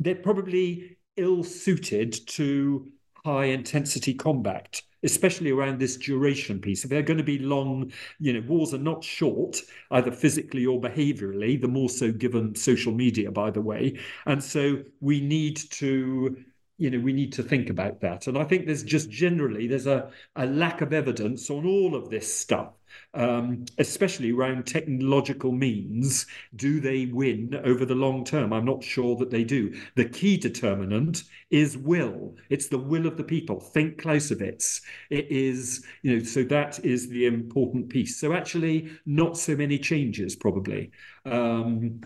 [0.00, 2.90] they're probably ill suited to
[3.24, 6.84] high intensity combat especially around this duration piece.
[6.84, 10.80] If they're going to be long, you know, wars are not short, either physically or
[10.80, 13.98] behaviorally, the more so given social media, by the way.
[14.26, 16.36] And so we need to,
[16.78, 18.26] you know, we need to think about that.
[18.26, 22.10] And I think there's just generally, there's a, a lack of evidence on all of
[22.10, 22.72] this stuff
[23.14, 26.26] um, especially around technological means,
[26.56, 28.52] do they win over the long term?
[28.52, 29.74] I'm not sure that they do.
[29.96, 32.36] The key determinant is will.
[32.50, 33.60] It's the will of the people.
[33.60, 34.82] Think Clausewitz.
[35.10, 38.18] It is, you know, so that is the important piece.
[38.18, 40.90] So actually, not so many changes probably.
[41.24, 42.00] Um,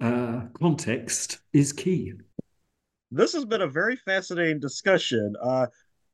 [0.00, 2.14] uh, context is key.
[3.10, 5.34] This has been a very fascinating discussion.
[5.42, 5.66] Uh,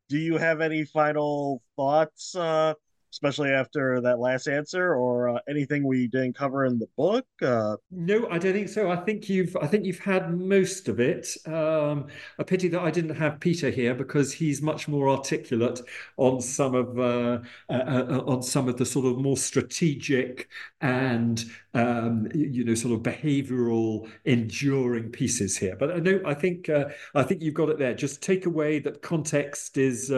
[0.08, 2.74] do you have any final thoughts uh,
[3.16, 7.24] especially after that last answer, or uh, anything we didn't cover in the book?
[7.40, 8.90] Uh, no, I don't think so.
[8.90, 11.26] I think you've I think you've had most of it.
[11.46, 15.80] Um, a pity that I didn't have Peter here because he's much more articulate
[16.18, 17.38] on some of uh,
[17.70, 20.48] uh, uh on some of the sort of more strategic
[20.82, 25.74] and um, you know sort of behavioural enduring pieces here.
[25.74, 27.94] But uh, no, I think I think you've got it there.
[27.94, 30.12] Just take away that context is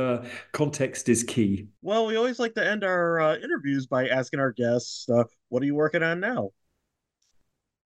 [0.50, 1.68] context is key.
[1.82, 2.87] Well, we always like to end our
[3.20, 6.50] uh, interviews by asking our guests, uh, "What are you working on now?"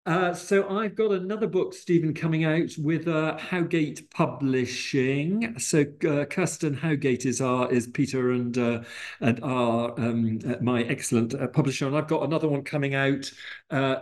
[0.07, 5.59] Uh, so I've got another book, Stephen, coming out with uh, Howgate Publishing.
[5.59, 8.83] So uh, Kirsten Howgate is our is Peter and uh,
[9.21, 13.31] and our um, uh, my excellent uh, publisher, and I've got another one coming out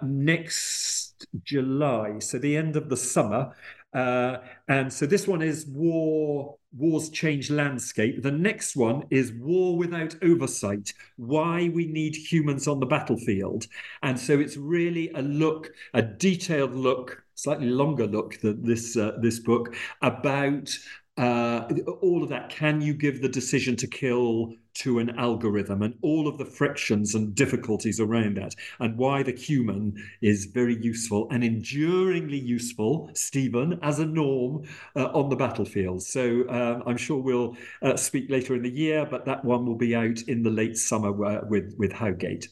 [0.02, 3.54] next July, so the end of the summer.
[3.92, 8.22] And so this one is War Wars Change Landscape.
[8.22, 13.66] The next one is War Without Oversight Why We Need Humans on the Battlefield.
[14.02, 19.12] And so it's really a look, a detailed look, slightly longer look than this, uh,
[19.20, 20.76] this book, about
[21.16, 21.66] uh,
[22.02, 22.50] all of that.
[22.50, 27.14] Can you give the decision to kill to an algorithm and all of the frictions
[27.14, 33.78] and difficulties around that, and why the human is very useful and enduringly useful, Stephen,
[33.82, 34.64] as a norm
[34.96, 36.02] uh, on the battlefield.
[36.02, 39.76] So um, I'm sure we'll uh, speak later in the year, but that one will
[39.76, 42.48] be out in the late summer uh, with with Howgate.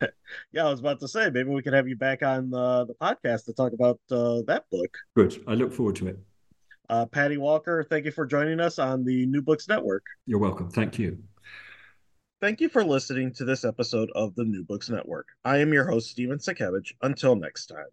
[0.52, 2.94] yeah, I was about to say maybe we could have you back on the, the
[2.94, 4.96] podcast to talk about uh, that book.
[5.14, 5.42] Good.
[5.46, 6.18] I look forward to it.
[6.88, 10.04] Uh, Paddy Walker, thank you for joining us on the New Books Network.
[10.26, 10.70] You're welcome.
[10.70, 11.18] Thank you.
[12.40, 15.26] Thank you for listening to this episode of the New Books Network.
[15.44, 16.94] I am your host, Stephen Satkiewicz.
[17.02, 17.84] Until next time.